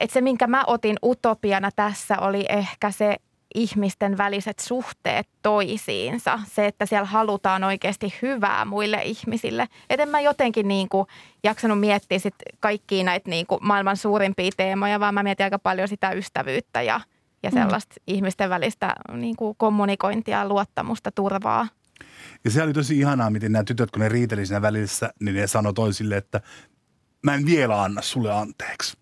että 0.00 0.14
se 0.14 0.20
minkä 0.20 0.46
mä 0.46 0.64
otin 0.66 0.96
utopiana 1.02 1.70
tässä 1.76 2.18
oli 2.18 2.44
ehkä 2.48 2.90
se 2.90 3.16
ihmisten 3.54 4.18
väliset 4.18 4.58
suhteet 4.58 5.28
toisiinsa. 5.42 6.38
Se, 6.46 6.66
että 6.66 6.86
siellä 6.86 7.06
halutaan 7.06 7.64
oikeasti 7.64 8.14
hyvää 8.22 8.64
muille 8.64 9.02
ihmisille. 9.04 9.68
Et 9.90 10.00
en 10.00 10.08
mä 10.08 10.20
jotenkin 10.20 10.68
niin 10.68 10.88
kuin 10.88 11.06
jaksanut 11.44 11.80
miettiä 11.80 12.18
sit 12.18 12.34
kaikkia 12.60 13.04
näitä 13.04 13.30
niin 13.30 13.46
kuin 13.46 13.58
maailman 13.62 13.96
suurimpia 13.96 14.50
teemoja, 14.56 15.00
vaan 15.00 15.14
mä 15.14 15.22
mietin 15.22 15.44
aika 15.44 15.58
paljon 15.58 15.88
sitä 15.88 16.10
ystävyyttä 16.10 16.82
ja, 16.82 17.00
ja 17.42 17.50
mm. 17.50 17.58
sellaista 17.58 17.94
mm. 17.98 18.14
ihmisten 18.14 18.50
välistä 18.50 18.94
niin 19.12 19.36
kuin 19.36 19.54
kommunikointia, 19.58 20.48
luottamusta, 20.48 21.12
turvaa. 21.12 21.68
Ja 22.44 22.50
se 22.50 22.62
oli 22.62 22.72
tosi 22.72 22.98
ihanaa, 22.98 23.30
miten 23.30 23.52
nämä 23.52 23.64
tytöt, 23.64 23.90
kun 23.90 24.00
ne 24.00 24.08
riiteli 24.08 24.46
siinä 24.46 24.62
välissä, 24.62 25.10
niin 25.20 25.36
ne 25.36 25.46
sanoi 25.46 25.74
toisille, 25.74 26.16
että 26.16 26.40
mä 27.22 27.34
en 27.34 27.46
vielä 27.46 27.82
anna 27.82 28.02
sulle 28.02 28.32
anteeksi. 28.32 28.96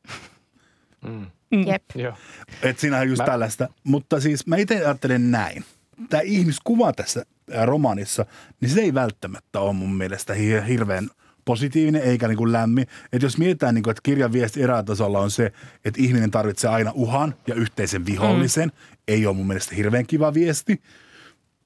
Mm. 1.05 1.27
Mm. 1.57 1.67
Jep. 1.67 1.83
Joo. 1.95 2.15
Et 2.63 2.79
siinä 2.79 2.99
on 2.99 3.09
just 3.09 3.19
mä... 3.19 3.27
tällaista. 3.27 3.69
Mutta 3.85 4.21
siis 4.21 4.47
mä 4.47 4.57
itse 4.57 4.77
ajattelen 4.87 5.31
näin. 5.31 5.65
Tämä 6.09 6.21
ihmiskuva 6.21 6.93
tässä 6.93 7.27
romaanissa, 7.65 8.27
niin 8.61 8.71
se 8.71 8.81
ei 8.81 8.95
välttämättä 8.95 9.61
ole 9.61 9.73
mun 9.73 9.95
mielestä 9.95 10.35
hirveän 10.69 11.11
positiivinen 11.45 12.03
eikä 12.03 12.29
niin 12.29 12.39
kuin 12.39 12.53
lämmin. 12.53 12.87
Että 13.13 13.27
jos 13.27 13.39
mietitään, 13.39 13.75
niin 13.75 13.83
kuin, 13.83 13.91
että 13.91 14.01
kirjan 14.03 14.33
viesti 14.33 14.63
erätasolla 14.63 15.21
on 15.21 15.31
se, 15.31 15.53
että 15.85 16.01
ihminen 16.03 16.31
tarvitsee 16.31 16.71
aina 16.71 16.93
uhan 16.95 17.35
ja 17.47 17.55
yhteisen 17.55 18.07
vihollisen, 18.07 18.69
mm. 18.69 18.97
ei 19.09 19.27
ole 19.27 19.37
mun 19.37 19.47
mielestä 19.47 19.75
hirveän 19.75 20.07
kiva 20.07 20.35
viesti. 20.35 20.83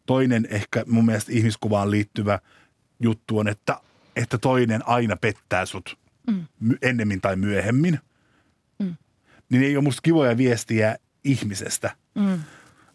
Toinen 0.06 0.48
ehkä 0.50 0.84
mun 0.86 1.06
mielestä 1.06 1.32
ihmiskuvaan 1.32 1.90
liittyvä 1.90 2.38
juttu 3.00 3.38
on, 3.38 3.48
että, 3.48 3.80
että 4.16 4.38
toinen 4.38 4.88
aina 4.88 5.16
pettää 5.16 5.66
sut 5.66 5.98
mm. 6.26 6.44
ennemmin 6.82 7.20
tai 7.20 7.36
myöhemmin 7.36 7.98
niin 9.50 9.62
ei 9.62 9.76
ole 9.76 9.84
musta 9.84 10.02
kivoja 10.02 10.36
viestiä 10.36 10.96
ihmisestä. 11.24 11.90
Mm. 12.14 12.38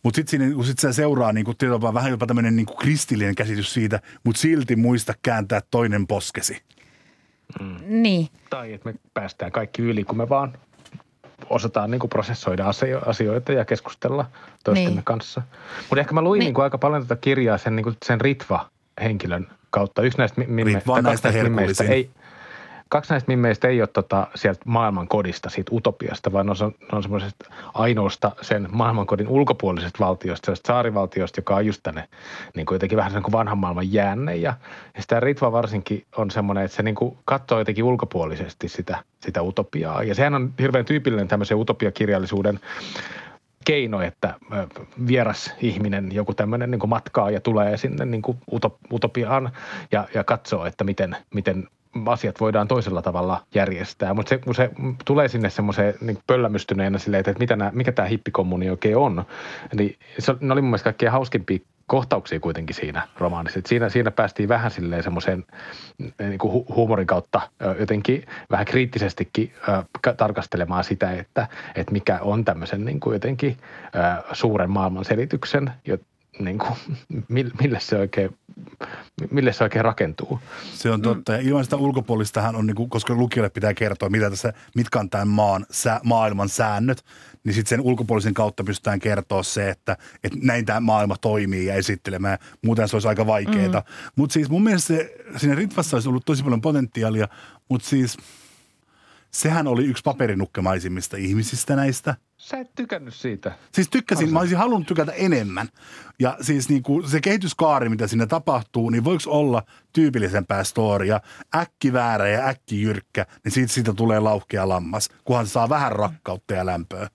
Mutta 0.03 0.15
sitten 0.15 0.53
kun 0.53 0.65
sit 0.65 0.79
se 0.79 0.93
seuraa 0.93 1.33
niin 1.33 1.45
kun 1.45 1.55
vähän 1.93 2.11
jopa 2.11 2.27
tämmöinen 2.27 2.55
niin 2.55 2.65
kristillinen 2.79 3.35
käsitys 3.35 3.73
siitä, 3.73 3.99
mutta 4.23 4.41
silti 4.41 4.75
muista 4.75 5.13
kääntää 5.21 5.61
toinen 5.71 6.07
poskesi. 6.07 6.61
Mm. 7.61 7.77
Niin. 8.01 8.27
Tai 8.49 8.73
että 8.73 8.89
me 8.89 8.95
päästään 9.13 9.51
kaikki 9.51 9.81
yli, 9.81 10.03
kun 10.03 10.17
me 10.17 10.29
vaan 10.29 10.53
osataan 11.49 11.91
niin 11.91 12.09
prosessoida 12.09 12.65
asioita 13.05 13.51
ja 13.53 13.65
keskustella 13.65 14.25
toistemme 14.63 14.95
niin. 14.95 15.03
kanssa. 15.03 15.41
Mutta 15.89 15.99
ehkä 15.99 16.13
mä 16.13 16.21
luin 16.21 16.39
niin. 16.39 16.53
niin 16.53 16.63
aika 16.63 16.77
paljon 16.77 17.01
tätä 17.01 17.21
kirjaa 17.21 17.57
sen, 17.57 17.75
niin 17.75 17.97
sen 18.05 18.21
Ritva-henkilön 18.21 19.47
kautta. 19.69 20.01
Yksi 20.01 20.17
näistä, 20.17 20.41
mimme, 20.41 20.63
Ritva 20.63 21.01
näistä, 21.01 21.31
näistä 21.31 21.83
ei, 21.83 22.09
kaksi 22.93 23.13
näistä 23.13 23.27
mimmeistä 23.27 23.67
ei 23.67 23.82
ole 23.82 23.88
tota, 23.88 24.27
sieltä 24.36 24.62
maailmankodista, 24.65 25.49
siitä 25.49 25.71
utopiasta, 25.75 26.34
vaan 26.34 26.49
on, 26.49 26.56
on 26.91 27.03
semmoisesta 27.03 27.45
ainoasta 27.73 28.32
sen 28.41 28.67
maailmankodin 28.71 29.27
ulkopuolisesta 29.27 30.06
valtiosta, 30.06 30.45
sellaisesta 30.45 30.73
saarivaltiosta, 30.73 31.39
joka 31.39 31.56
on 31.56 31.65
just 31.65 31.84
tänne 31.84 32.10
niin 32.56 32.65
kuin 32.65 32.75
jotenkin 32.75 32.97
vähän 32.97 33.23
kuin 33.23 33.32
vanhan 33.32 33.58
maailman 33.58 33.93
jäänne. 33.93 34.36
Ja, 34.36 34.53
ja 34.95 35.01
sitä 35.01 35.19
Ritva 35.19 35.51
varsinkin 35.51 36.06
on 36.17 36.32
semmoinen, 36.32 36.63
että 36.65 36.77
se 36.77 36.84
niin 36.84 36.95
kuin 36.95 37.17
katsoo 37.25 37.60
jotenkin 37.60 37.84
ulkopuolisesti 37.84 38.69
sitä, 38.69 38.97
sitä 39.19 39.41
utopiaa. 39.41 40.03
Ja 40.03 40.15
sehän 40.15 40.34
on 40.34 40.53
hirveän 40.60 40.86
tyypillinen 40.86 41.27
tämmöisen 41.27 41.58
utopiakirjallisuuden 41.58 42.60
keino, 43.65 44.02
että 44.02 44.34
vieras 45.08 45.54
ihminen, 45.62 46.12
joku 46.12 46.34
tämmöinen 46.34 46.71
niin 46.71 46.89
matkaa 46.89 47.32
ja 47.32 47.39
tulee 47.39 47.78
sinne 47.78 48.06
niin 48.06 48.21
kuin 48.21 48.38
utopiaan 48.91 49.52
ja, 49.91 50.08
ja 50.13 50.23
katsoo, 50.23 50.65
että 50.65 50.84
miten, 50.84 51.17
miten 51.34 51.67
asiat 52.06 52.39
voidaan 52.39 52.67
toisella 52.67 53.02
tavalla 53.02 53.41
järjestää. 53.56 54.13
Mutta 54.13 54.30
se, 54.30 54.38
kun 54.38 54.56
se 54.56 54.69
tulee 55.06 55.28
sinne 55.28 55.49
semmoiseen 55.49 55.93
niin 56.02 56.17
pöllämystyneenä 56.28 56.97
silleen, 56.97 57.19
että 57.19 57.39
mitä 57.39 57.56
nää, 57.56 57.71
mikä 57.73 57.91
tämä 57.91 58.08
hippikommuuni 58.08 58.69
oikein 58.69 58.97
on, 58.97 59.26
niin 59.76 59.97
se, 60.19 60.36
ne 60.39 60.54
oli 60.54 60.62
mun 60.62 60.69
mielestä 60.69 60.84
kaikkein 60.84 61.12
hauskimpia 61.12 61.60
kohtauksia 61.87 62.39
kuitenkin 62.39 62.75
siinä 62.75 63.07
romaanissa. 63.17 63.59
Et 63.59 63.65
siinä, 63.65 63.89
siinä 63.89 64.11
päästiin 64.11 64.49
vähän 64.49 64.71
silleen 64.71 65.03
semmoisen 65.03 65.45
niin 66.19 66.39
kuin 66.39 66.53
hu- 66.53 66.75
huumorin 66.75 67.07
kautta 67.07 67.41
jotenkin 67.79 68.25
vähän 68.51 68.65
kriittisestikin 68.65 69.53
äh, 69.69 69.85
tarkastelemaan 70.17 70.83
sitä, 70.83 71.11
että, 71.11 71.47
että 71.75 71.91
mikä 71.91 72.19
on 72.21 72.45
tämmöisen 72.45 72.85
niin 72.85 72.99
kuin 72.99 73.13
jotenkin 73.13 73.57
äh, 73.95 74.23
suuren 74.31 74.69
maailman 74.69 75.05
selityksen, 75.05 75.71
niin 76.39 76.57
kuin, 76.57 76.73
mille, 77.61 77.79
se 77.79 77.97
oikein, 77.97 78.37
mille 79.31 79.53
se 79.53 79.63
oikein 79.63 79.85
rakentuu. 79.85 80.39
Se 80.73 80.91
on 80.91 81.01
totta. 81.01 81.33
Ja 81.33 81.39
ilman 81.39 81.63
sitä 81.63 81.77
ulkopuolistahan 81.77 82.55
on, 82.55 82.65
niin 82.65 82.75
kuin, 82.75 82.89
koska 82.89 83.15
lukijalle 83.15 83.49
pitää 83.49 83.73
kertoa, 83.73 84.09
mitä 84.09 84.29
tässä, 84.29 84.53
mitkä 84.75 84.99
on 84.99 85.09
tämän 85.09 85.27
maan, 85.27 85.65
sä, 85.71 85.99
maailman 86.03 86.49
säännöt, 86.49 87.05
niin 87.43 87.53
sitten 87.53 87.69
sen 87.69 87.81
ulkopuolisen 87.81 88.33
kautta 88.33 88.63
pystytään 88.63 88.99
kertoa 88.99 89.43
se, 89.43 89.69
että, 89.69 89.97
että 90.23 90.39
näin 90.41 90.65
tämä 90.65 90.79
maailma 90.79 91.17
toimii 91.17 91.65
ja 91.65 91.75
esittelemään. 91.75 92.37
Muuten 92.65 92.87
se 92.87 92.95
olisi 92.95 93.07
aika 93.07 93.27
vaikeaa. 93.27 93.79
Mm. 93.79 94.11
Mutta 94.15 94.33
siis 94.33 94.49
mun 94.49 94.63
mielestä 94.63 94.87
se, 94.87 95.15
siinä 95.37 95.55
Ritvassa 95.55 95.97
olisi 95.97 96.09
ollut 96.09 96.25
tosi 96.25 96.43
paljon 96.43 96.61
potentiaalia, 96.61 97.27
mutta 97.69 97.87
siis 97.87 98.17
sehän 99.31 99.67
oli 99.67 99.85
yksi 99.85 100.03
paperinukkemaisimmista 100.03 101.17
ihmisistä 101.17 101.75
näistä– 101.75 102.15
Sä 102.43 102.58
et 102.58 102.75
tykännyt 102.75 103.13
siitä. 103.13 103.51
Siis 103.71 103.89
tykkäsin, 103.89 104.25
Arsa. 104.25 104.34
mä 104.34 104.39
olisin 104.39 104.58
halunnut 104.58 104.88
tykätä 104.88 105.12
enemmän. 105.12 105.69
Ja 106.19 106.38
siis 106.41 106.69
niin 106.69 106.84
kuin 106.84 107.10
se 107.10 107.21
kehityskaari, 107.21 107.89
mitä 107.89 108.08
sinne 108.08 108.25
tapahtuu, 108.25 108.89
niin 108.89 109.03
voiko 109.03 109.23
olla 109.27 109.63
tyypillisempää 109.93 110.63
storia, 110.63 111.19
äkki 111.56 111.93
väärä 111.93 112.27
ja 112.27 112.47
äkki 112.47 112.82
jyrkkä, 112.82 113.25
niin 113.43 113.51
siitä, 113.51 113.73
siitä 113.73 113.93
tulee 113.93 114.19
lauhkea 114.19 114.69
lammas, 114.69 115.10
kunhan 115.23 115.47
saa 115.47 115.69
vähän 115.69 115.91
rakkautta 115.91 116.53
ja 116.53 116.65
lämpöä. 116.65 117.08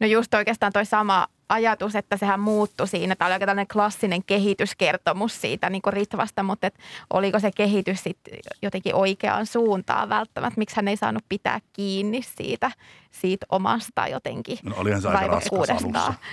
No 0.00 0.06
just 0.06 0.34
oikeastaan 0.34 0.72
toi 0.72 0.86
sama 0.86 1.28
ajatus, 1.48 1.96
että 1.96 2.16
sehän 2.16 2.40
muuttui 2.40 2.88
siinä. 2.88 3.16
Tämä 3.16 3.26
oli 3.26 3.32
aika 3.32 3.46
tällainen 3.46 3.68
klassinen 3.68 4.24
kehityskertomus 4.24 5.40
siitä 5.40 5.70
niin 5.70 5.82
Ritvasta, 5.86 6.42
mutta 6.42 6.66
et 6.66 6.78
oliko 7.12 7.40
se 7.40 7.50
kehitys 7.56 8.02
sitten 8.02 8.38
jotenkin 8.62 8.94
oikeaan 8.94 9.46
suuntaan 9.46 10.08
välttämättä? 10.08 10.58
Miksi 10.58 10.76
hän 10.76 10.88
ei 10.88 10.96
saanut 10.96 11.24
pitää 11.28 11.60
kiinni 11.72 12.22
siitä, 12.22 12.70
siitä 13.20 13.46
omasta 13.48 14.08
jotenkin 14.08 14.58
no, 14.62 14.74
olihan 14.76 15.02
se 15.02 15.08
aika 15.08 15.40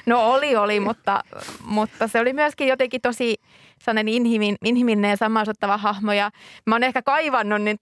No 0.06 0.34
oli, 0.34 0.56
oli, 0.56 0.80
mutta, 0.80 1.24
mutta 1.64 2.08
se 2.08 2.20
oli 2.20 2.34
myöskin 2.34 2.68
jotenkin 2.68 3.02
tosi 3.02 3.36
sellainen 3.84 4.08
inhimin, 4.08 4.56
inhimillinen 4.66 5.10
ja 5.10 5.18
samaistuttava 5.18 5.78
hahmo. 5.78 6.14
Ja 6.14 6.32
mä 6.66 6.76
oon 6.76 6.84
ehkä 6.84 7.02
kaivannut 7.02 7.62
nyt 7.62 7.82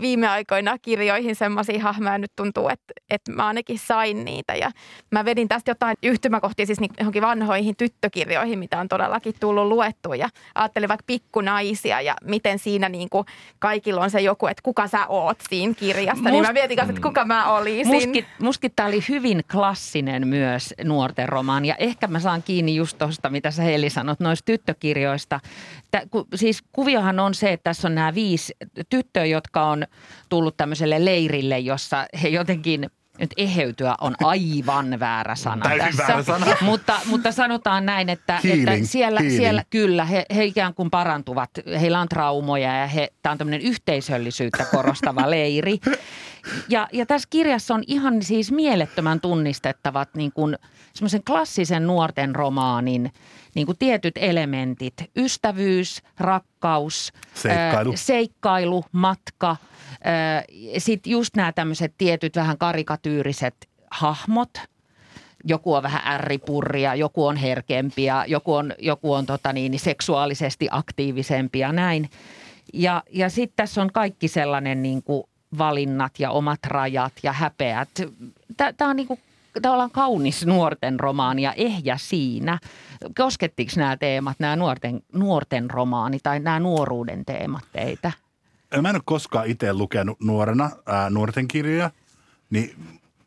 viime 0.00 0.28
aikoina 0.28 0.78
kirjoihin 0.78 1.36
semmoisia 1.36 1.82
hahmoja. 1.82 2.18
Nyt 2.18 2.32
tuntuu, 2.36 2.68
että, 2.68 2.92
että 3.10 3.32
mä 3.32 3.46
ainakin 3.46 3.78
sain 3.78 4.24
niitä. 4.24 4.54
Ja 4.54 4.70
mä 5.10 5.24
vedin 5.24 5.48
tästä 5.48 5.70
jotain 5.70 5.96
yhtymäkohtia 6.02 6.66
siis 6.66 6.80
niin 6.80 6.90
johonkin 6.98 7.22
vanhoihin 7.22 7.76
tyttökirjoihin, 7.76 8.58
mitä 8.58 8.80
on 8.80 8.88
todellakin 8.88 9.34
tullut 9.40 9.66
luettua. 9.66 10.16
Ja 10.16 10.28
ajattelin 10.54 10.88
vaikka 10.88 11.04
pikkunaisia 11.06 12.00
ja 12.00 12.14
miten 12.24 12.58
siinä 12.58 12.88
niin 12.88 13.08
kuin 13.10 13.24
kaikilla 13.58 14.00
on 14.00 14.10
se 14.10 14.20
joku, 14.20 14.46
että 14.46 14.62
kuka 14.62 14.86
sä 14.86 15.06
oot 15.06 15.38
siinä 15.48 15.74
kirjassa. 15.74 16.22
Must, 16.22 16.32
niin 16.32 16.46
mä 16.46 16.52
mietin 16.52 16.76
kanssa, 16.76 16.90
että 16.90 17.08
kuka 17.08 17.24
mä 17.24 17.52
olisin. 17.52 17.86
Mustakin, 17.86 18.26
mustakin 18.42 18.72
tämä 18.76 18.88
oli 18.88 19.04
hyvin 19.08 19.42
klassinen 19.52 20.28
myös 20.28 20.74
nuorten 20.84 21.28
romaani. 21.28 21.68
Ja 21.68 21.76
ehkä 21.76 22.06
mä 22.06 22.20
saan 22.20 22.42
kiinni 22.42 22.76
just 22.76 22.98
tuosta, 22.98 23.30
mitä 23.30 23.50
sä 23.50 23.62
Heli 23.62 23.90
sanot, 23.90 24.20
noista 24.20 24.44
tyttökirjoista 24.44 25.40
Tä, 25.90 26.02
ku, 26.10 26.26
siis 26.34 26.62
kuviohan 26.72 27.20
on 27.20 27.34
se, 27.34 27.52
että 27.52 27.64
tässä 27.64 27.88
on 27.88 27.94
nämä 27.94 28.14
viisi 28.14 28.54
tyttöä, 28.88 29.24
jotka 29.24 29.64
on 29.64 29.86
tullut 30.28 30.56
tämmöiselle 30.56 31.04
leirille, 31.04 31.58
jossa 31.58 32.06
he 32.22 32.28
jotenkin 32.28 32.90
nyt 33.20 33.30
eheytyä 33.36 33.94
on 34.00 34.14
aivan 34.24 35.00
väärä 35.00 35.34
sana 35.34 35.62
Täysin 35.62 35.86
tässä. 35.86 36.06
Väärä 36.08 36.22
sana. 36.22 36.46
mutta, 36.60 37.00
mutta 37.06 37.32
sanotaan 37.32 37.86
näin, 37.86 38.08
että, 38.08 38.40
healing, 38.44 38.68
että 38.68 38.86
siellä, 38.86 39.20
healing. 39.20 39.38
siellä 39.38 39.64
kyllä 39.70 40.04
he, 40.04 40.26
he 40.36 40.44
ikään 40.44 40.74
kuin 40.74 40.90
parantuvat. 40.90 41.50
Heillä 41.80 42.00
on 42.00 42.08
traumoja 42.08 42.76
ja 42.76 42.86
he, 42.86 43.08
tämä 43.22 43.32
on 43.32 43.38
tämmöinen 43.38 43.60
yhteisöllisyyttä 43.60 44.64
korostava 44.64 45.30
leiri. 45.30 45.78
Ja, 46.68 46.88
ja 46.92 47.06
tässä 47.06 47.28
kirjassa 47.30 47.74
on 47.74 47.82
ihan 47.86 48.22
siis 48.22 48.52
mielettömän 48.52 49.20
tunnistettavat 49.20 50.14
niin 50.14 50.32
kuin 50.32 50.58
semmoisen 50.92 51.24
klassisen 51.24 51.86
nuorten 51.86 52.34
romaanin– 52.34 53.12
niin 53.54 53.66
kuin 53.66 53.78
tietyt 53.78 54.14
elementit. 54.16 54.94
Ystävyys, 55.16 56.02
rakkaus, 56.18 57.12
seikkailu, 57.34 57.90
ää, 57.90 57.96
seikkailu 57.96 58.84
matka. 58.92 59.56
Sitten 60.78 61.10
just 61.10 61.36
nämä 61.36 61.52
tämmöiset 61.52 61.94
tietyt 61.98 62.36
vähän 62.36 62.58
karikatyyriset 62.58 63.68
hahmot. 63.90 64.50
Joku 65.44 65.74
on 65.74 65.82
vähän 65.82 66.14
ärripurria, 66.14 66.94
joku 66.94 67.26
on 67.26 67.36
herkempi 67.36 68.04
ja 68.04 68.24
joku 68.28 68.54
on, 68.54 68.74
joku 68.78 69.12
on 69.12 69.26
tota 69.26 69.52
niin, 69.52 69.78
seksuaalisesti 69.78 70.68
aktiivisempi 70.70 71.58
ja 71.58 71.72
näin. 71.72 72.10
Ja, 72.72 73.02
ja 73.12 73.30
sitten 73.30 73.56
tässä 73.56 73.82
on 73.82 73.92
kaikki 73.92 74.28
sellainen 74.28 74.82
niin 74.82 75.02
kuin 75.02 75.24
valinnat 75.58 76.12
ja 76.18 76.30
omat 76.30 76.58
rajat 76.66 77.12
ja 77.22 77.32
häpeät. 77.32 77.88
Tämä 78.56 78.90
on 78.90 78.96
niin 78.96 79.06
kuin 79.06 79.20
tavallaan 79.62 79.90
kaunis 79.90 80.46
nuorten 80.46 81.00
romaani 81.00 81.42
ja 81.42 81.52
ehjä 81.52 81.96
siinä. 81.96 82.58
Koskettiko 83.16 83.72
nämä 83.76 83.96
teemat, 83.96 84.36
nämä 84.38 84.56
nuorten, 84.56 85.02
nuorten 85.12 85.70
romaani 85.70 86.18
tai 86.22 86.40
nämä 86.40 86.60
nuoruuden 86.60 87.24
teemat 87.24 87.64
teitä? 87.72 88.12
Mä 88.82 88.90
en 88.90 88.96
ole 88.96 89.02
koskaan 89.04 89.46
itse 89.46 89.72
lukenut 89.72 90.20
nuorena 90.20 90.70
ää, 90.86 91.10
nuorten 91.10 91.48
kirjoja, 91.48 91.90
niin 92.50 92.74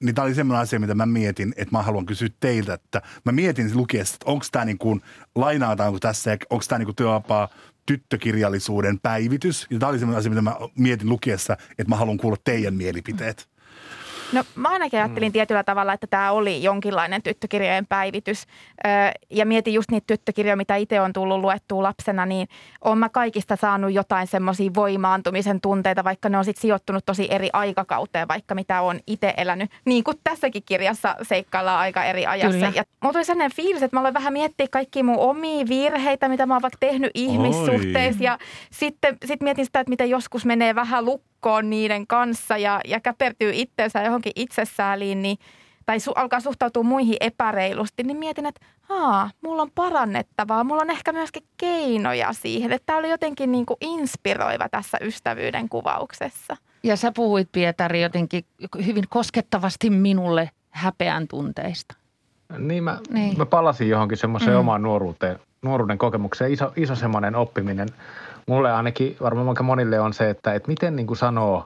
niin 0.03 0.15
tämä 0.15 0.25
oli 0.25 0.35
semmoinen 0.35 0.61
asia, 0.61 0.79
mitä 0.79 0.95
mä 0.95 1.05
mietin, 1.05 1.53
että 1.57 1.77
mä 1.77 1.83
haluan 1.83 2.05
kysyä 2.05 2.29
teiltä, 2.39 2.73
että 2.73 3.01
mä 3.25 3.31
mietin 3.31 3.77
lukiessa, 3.77 4.15
että 4.15 4.31
onko 4.31 4.45
tämä 4.51 4.65
niin 4.65 4.77
kuin, 4.77 5.01
lainaataanko 5.35 5.99
tässä, 5.99 6.37
onko 6.49 6.65
tämä 6.67 6.79
niin 6.79 6.87
kuin 6.87 6.95
työvapaa 6.95 7.49
tyttökirjallisuuden 7.85 8.99
päivitys. 8.99 9.67
Ja 9.69 9.79
tämä 9.79 9.89
oli 9.89 9.99
semmoinen 9.99 10.19
asia, 10.19 10.29
mitä 10.29 10.41
mä 10.41 10.55
mietin 10.77 11.09
lukiessa, 11.09 11.57
että 11.69 11.89
mä 11.89 11.95
haluan 11.95 12.17
kuulla 12.17 12.37
teidän 12.43 12.73
mielipiteet. 12.73 13.49
No 14.33 14.43
mä 14.55 14.69
ainakin 14.69 14.99
ajattelin 14.99 15.29
mm. 15.29 15.33
tietyllä 15.33 15.63
tavalla, 15.63 15.93
että 15.93 16.07
tämä 16.07 16.31
oli 16.31 16.63
jonkinlainen 16.63 17.23
tyttökirjojen 17.23 17.87
päivitys. 17.87 18.45
Öö, 18.87 18.91
ja 19.29 19.45
mietin 19.45 19.73
just 19.73 19.91
niitä 19.91 20.07
tyttökirjoja, 20.07 20.55
mitä 20.55 20.75
itse 20.75 21.01
on 21.01 21.13
tullut 21.13 21.39
luettua 21.39 21.83
lapsena, 21.83 22.25
niin 22.25 22.47
on 22.81 22.97
mä 22.97 23.09
kaikista 23.09 23.55
saanut 23.55 23.91
jotain 23.91 24.27
semmoisia 24.27 24.71
voimaantumisen 24.75 25.61
tunteita, 25.61 26.03
vaikka 26.03 26.29
ne 26.29 26.37
on 26.37 26.45
sitten 26.45 26.61
sijoittunut 26.61 27.05
tosi 27.05 27.27
eri 27.31 27.49
aikakauteen, 27.53 28.27
vaikka 28.27 28.55
mitä 28.55 28.81
on 28.81 28.99
itse 29.07 29.33
elänyt. 29.37 29.71
Niin 29.85 30.03
kuin 30.03 30.17
tässäkin 30.23 30.63
kirjassa 30.65 31.15
seikkaillaan 31.21 31.79
aika 31.79 32.03
eri 32.03 32.25
ajassa. 32.25 32.57
Kyllä. 32.57 32.71
Ja 32.75 32.83
mulla 33.01 33.13
tuli 33.13 33.25
sellainen 33.25 33.55
fiilis, 33.55 33.83
että 33.83 33.95
mä 33.95 33.99
aloin 33.99 34.13
vähän 34.13 34.33
miettiä 34.33 34.67
kaikki 34.71 35.03
mun 35.03 35.19
omia 35.19 35.65
virheitä, 35.69 36.29
mitä 36.29 36.45
mä 36.45 36.53
oon 36.55 36.61
vaikka 36.61 36.77
tehnyt 36.79 37.11
ihmissuhteissa. 37.13 38.19
Oi. 38.19 38.25
Ja 38.25 38.37
sitten 38.71 39.17
sit 39.25 39.41
mietin 39.41 39.65
sitä, 39.65 39.79
että 39.79 39.89
miten 39.89 40.09
joskus 40.09 40.45
menee 40.45 40.75
vähän 40.75 41.05
lukkoon 41.05 41.32
lukkoon 41.43 41.69
niiden 41.69 42.07
kanssa 42.07 42.57
ja, 42.57 42.81
ja 42.85 42.99
käpertyy 42.99 43.51
itseensä 43.53 44.03
johonkin 44.03 44.31
itsesääliin, 44.35 45.21
niin, 45.21 45.37
tai 45.85 45.99
su, 45.99 46.11
alkaa 46.11 46.39
suhtautua 46.39 46.83
muihin 46.83 47.17
epäreilusti, 47.19 48.03
niin 48.03 48.17
mietin, 48.17 48.45
että 48.45 48.65
haa, 48.81 49.29
mulla 49.41 49.61
on 49.61 49.71
parannettavaa, 49.75 50.63
mulla 50.63 50.81
on 50.81 50.89
ehkä 50.89 51.11
myöskin 51.11 51.43
keinoja 51.57 52.33
siihen. 52.33 52.71
Että 52.71 52.85
tämä 52.85 52.99
oli 52.99 53.09
jotenkin 53.09 53.51
niin 53.51 53.65
kuin 53.65 53.77
inspiroiva 53.81 54.69
tässä 54.69 54.97
ystävyyden 55.01 55.69
kuvauksessa. 55.69 56.57
Ja 56.83 56.95
sä 56.95 57.11
puhuit, 57.11 57.49
Pietari, 57.51 58.01
jotenkin 58.01 58.45
hyvin 58.85 59.05
koskettavasti 59.09 59.89
minulle 59.89 60.49
häpeän 60.69 61.27
tunteista. 61.27 61.95
Niin 62.57 62.83
mä, 62.83 62.99
niin. 63.09 63.37
mä 63.37 63.45
palasin 63.45 63.89
johonkin 63.89 64.17
semmoiseen 64.17 64.53
mm. 64.53 64.59
omaan 64.59 64.81
nuoruuteen, 64.81 65.39
nuoruuden 65.61 65.97
kokemukseen. 65.97 66.53
Iso, 66.53 66.73
iso 66.75 66.95
semmoinen 66.95 67.35
oppiminen– 67.35 67.89
mulle 68.47 68.71
ainakin 68.71 69.17
varmaan 69.21 69.49
aika 69.49 69.63
monille 69.63 69.99
on 69.99 70.13
se, 70.13 70.29
että, 70.29 70.53
että 70.53 70.67
miten 70.67 70.95
niin 70.95 71.07
kuin 71.07 71.17
sanoo 71.17 71.65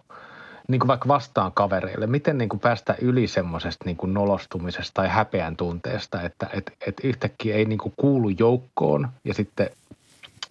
niin 0.67 0.79
kuin 0.79 0.87
vaikka 0.87 1.07
vastaan 1.07 1.51
kavereille, 1.51 2.07
miten 2.07 2.37
niin 2.37 2.49
kuin 2.49 2.59
päästä 2.59 2.95
yli 3.01 3.27
semmoisesta 3.27 3.85
niin 3.85 3.97
kuin 3.97 4.13
nolostumisesta 4.13 4.91
tai 4.93 5.07
häpeän 5.07 5.55
tunteesta, 5.55 6.21
että 6.21 6.47
että 6.53 6.71
että 6.87 7.07
yhtäkkiä 7.07 7.55
ei 7.55 7.65
niin 7.65 7.79
kuin 7.79 7.93
kuulu 7.97 8.29
joukkoon 8.29 9.09
ja 9.23 9.33
sitten 9.33 9.69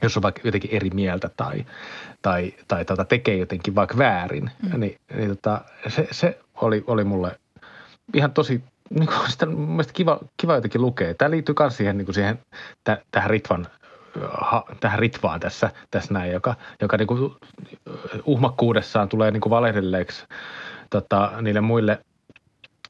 jos 0.03 0.17
on 0.17 0.23
vaikka 0.23 0.41
jotenkin 0.45 0.71
eri 0.75 0.91
mieltä 0.91 1.31
tai, 1.37 1.67
tai, 2.23 2.55
tai 2.69 2.85
tota, 2.85 3.05
tekee 3.05 3.37
jotenkin 3.37 3.75
vaikka 3.75 3.99
väärin, 3.99 4.51
mm. 4.63 4.81
niin, 4.81 4.97
niin 5.17 5.29
tota, 5.29 5.61
se, 5.89 6.09
se 6.11 6.39
oli, 6.61 6.85
oli 6.87 7.05
mulle 7.05 7.39
ihan 8.15 8.33
tosi 8.33 8.63
niin 8.91 9.07
kuin 9.07 9.31
sitä 9.33 9.47
mielestäni 9.47 9.95
kiva, 9.95 10.19
kiva 10.37 10.55
jotenkin 10.55 10.83
lukea. 10.83 11.15
Tämä 11.15 11.31
liittyy 11.31 11.55
myös 11.59 11.77
siihen, 11.77 11.99
niin 11.99 12.07
kuin 12.07 12.15
siihen 12.15 12.39
täh, 12.85 12.99
tähän 13.11 13.31
Ritvan 13.31 13.67
ha, 14.33 14.65
tähän 14.81 14.99
ritvaan 14.99 15.41
tässä, 15.41 15.71
tässä 15.91 16.15
näin, 16.15 16.33
joka, 16.33 16.55
joka 16.81 16.97
niin 16.97 17.07
kuin 17.07 17.35
uhmakkuudessaan 18.25 19.09
tulee 19.09 19.31
niin 19.31 19.41
kuin 19.41 19.51
valehdelleeksi 19.51 20.25
tota, 20.91 21.33
niille 21.43 21.61
muille 21.61 21.99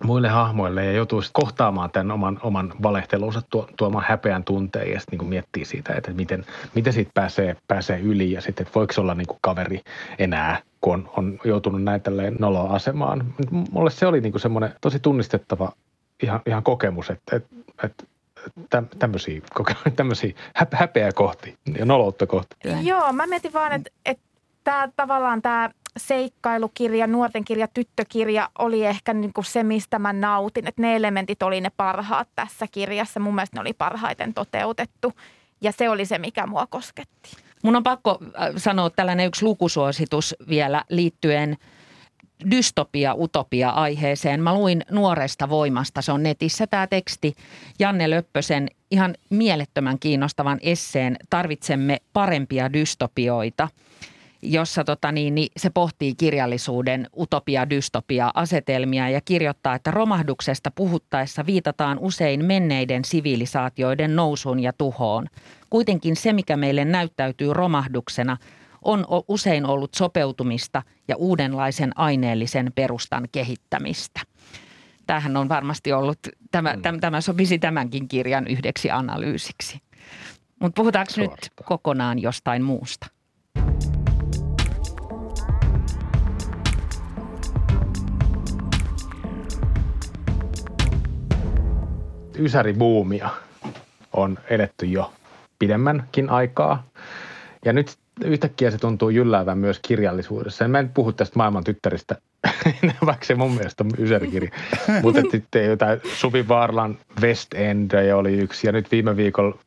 muille 0.04 0.28
hahmoille 0.28 0.84
ja 0.84 0.92
joutuu 0.92 1.22
kohtaamaan 1.32 1.90
tämän 1.90 2.10
oman, 2.10 2.40
oman 2.42 2.72
valehtelunsa 2.82 3.42
tuo, 3.50 3.68
tuomaan 3.76 4.04
häpeän 4.08 4.44
tunteen 4.44 4.92
ja 4.92 5.00
sitten 5.00 5.18
niin 5.18 5.28
miettii 5.28 5.64
siitä, 5.64 5.94
että 5.94 6.12
miten, 6.12 6.44
miten 6.74 6.92
siitä 6.92 7.10
pääsee, 7.14 7.56
pääsee 7.68 8.00
yli 8.00 8.32
ja 8.32 8.40
sitten, 8.40 8.66
että 8.66 8.74
voiko 8.74 8.92
olla 8.98 9.14
niin 9.14 9.26
kuin 9.26 9.38
kaveri 9.40 9.80
enää, 10.18 10.62
kun 10.80 10.94
on, 10.94 11.10
on 11.16 11.38
joutunut 11.44 11.82
näin 11.82 12.00
tälleen 12.00 12.36
noloa 12.38 12.70
asemaan. 12.70 13.34
Mulle 13.70 13.90
se 13.90 14.06
oli 14.06 14.20
niin 14.20 14.32
kuin 14.32 14.42
semmoinen 14.42 14.74
tosi 14.80 15.00
tunnistettava 15.00 15.72
ihan, 16.22 16.40
ihan 16.46 16.62
kokemus, 16.62 17.10
että, 17.10 17.36
että, 17.36 17.48
että 17.84 18.04
tämmöisiä, 18.98 19.40
tämmöisiä 19.96 20.32
häpeää 20.72 21.12
kohti 21.12 21.58
ja 21.78 21.84
noloutta 21.84 22.26
kohti. 22.26 22.56
Joo, 22.82 23.12
mä 23.12 23.26
mietin 23.26 23.52
vaan, 23.52 23.72
että, 23.72 23.90
että 24.04 24.24
tämä 24.64 24.88
tavallaan 24.96 25.42
tämä 25.42 25.70
seikkailukirja, 25.96 27.06
nuorten 27.06 27.44
kirja, 27.44 27.68
tyttökirja 27.68 28.50
oli 28.58 28.84
ehkä 28.84 29.14
niin 29.14 29.32
kuin 29.32 29.44
se, 29.44 29.62
mistä 29.62 29.98
mä 29.98 30.12
nautin. 30.12 30.66
Että 30.66 30.82
ne 30.82 30.96
elementit 30.96 31.42
oli 31.42 31.60
ne 31.60 31.70
parhaat 31.76 32.28
tässä 32.34 32.66
kirjassa. 32.72 33.20
Mun 33.20 33.34
mielestä 33.34 33.56
ne 33.56 33.60
oli 33.60 33.72
parhaiten 33.72 34.34
toteutettu 34.34 35.12
ja 35.60 35.72
se 35.72 35.88
oli 35.88 36.06
se, 36.06 36.18
mikä 36.18 36.46
mua 36.46 36.66
kosketti. 36.66 37.36
Mun 37.62 37.76
on 37.76 37.82
pakko 37.82 38.18
äh, 38.22 38.50
sanoa 38.56 38.90
tällainen 38.90 39.26
yksi 39.26 39.44
lukusuositus 39.44 40.34
vielä 40.48 40.84
liittyen 40.88 41.56
dystopia-utopia-aiheeseen. 42.50 44.42
Mä 44.42 44.54
luin 44.54 44.82
Nuoresta 44.90 45.48
voimasta, 45.48 46.02
se 46.02 46.12
on 46.12 46.22
netissä 46.22 46.66
tämä 46.66 46.86
teksti, 46.86 47.34
Janne 47.78 48.10
Löppösen 48.10 48.68
ihan 48.90 49.14
mielettömän 49.30 49.98
kiinnostavan 49.98 50.58
esseen 50.62 51.16
Tarvitsemme 51.30 51.98
parempia 52.12 52.72
dystopioita– 52.72 53.68
jossa 54.42 54.84
tota 54.84 55.12
niin, 55.12 55.34
niin 55.34 55.48
se 55.56 55.70
pohtii 55.70 56.14
kirjallisuuden 56.14 57.06
utopia-dystopia-asetelmia 57.18 59.08
ja 59.08 59.20
kirjoittaa, 59.20 59.74
että 59.74 59.90
romahduksesta 59.90 60.70
puhuttaessa 60.70 61.46
viitataan 61.46 61.98
usein 61.98 62.44
menneiden 62.44 63.04
sivilisaatioiden 63.04 64.16
nousuun 64.16 64.60
ja 64.60 64.72
tuhoon. 64.72 65.26
Kuitenkin 65.70 66.16
se, 66.16 66.32
mikä 66.32 66.56
meille 66.56 66.84
näyttäytyy 66.84 67.52
romahduksena, 67.52 68.36
on 68.86 69.06
usein 69.28 69.66
ollut 69.66 69.94
sopeutumista 69.94 70.82
ja 71.08 71.16
uudenlaisen 71.16 71.92
aineellisen 71.96 72.72
perustan 72.74 73.28
kehittämistä. 73.32 74.20
Tämähän 75.06 75.36
on 75.36 75.48
varmasti 75.48 75.92
ollut, 75.92 76.18
tämä, 76.50 76.72
mm. 76.72 77.00
tämä 77.00 77.20
sopisi 77.20 77.58
tämänkin 77.58 78.08
kirjan 78.08 78.46
yhdeksi 78.46 78.90
analyysiksi. 78.90 79.78
Mutta 80.60 80.80
puhutaanko 80.80 81.12
Suorastaan. 81.12 81.38
nyt 81.42 81.66
kokonaan 81.66 82.18
jostain 82.18 82.62
muusta? 82.62 83.06
ysäribuumia 92.38 93.30
on 94.12 94.38
edetty 94.50 94.86
jo 94.86 95.12
pidemmänkin 95.58 96.30
aikaa. 96.30 96.86
Ja 97.64 97.72
nyt 97.72 97.96
yhtäkkiä 98.24 98.70
se 98.70 98.78
tuntuu 98.78 99.10
jylläävän 99.10 99.58
myös 99.58 99.78
kirjallisuudessa. 99.82 100.68
Mä 100.68 100.78
en 100.78 100.88
puhu 100.88 101.12
tästä 101.12 101.38
maailman 101.38 101.64
tyttäristä, 101.64 102.16
vaikka 103.06 103.26
se 103.26 103.34
mun 103.34 103.52
mielestä 103.52 103.84
on 103.84 103.90
ysärikirja. 103.98 104.50
Mutta 105.02 105.20
sitten 105.30 105.64
jotain 105.64 106.00
Suvi 106.14 106.48
Vaarlan 106.48 106.98
West 107.20 107.54
End 107.54 107.90
oli 108.14 108.32
yksi. 108.34 108.66
Ja 108.66 108.72
nyt 108.72 108.90
viime 108.90 109.16
viikolla 109.16 109.58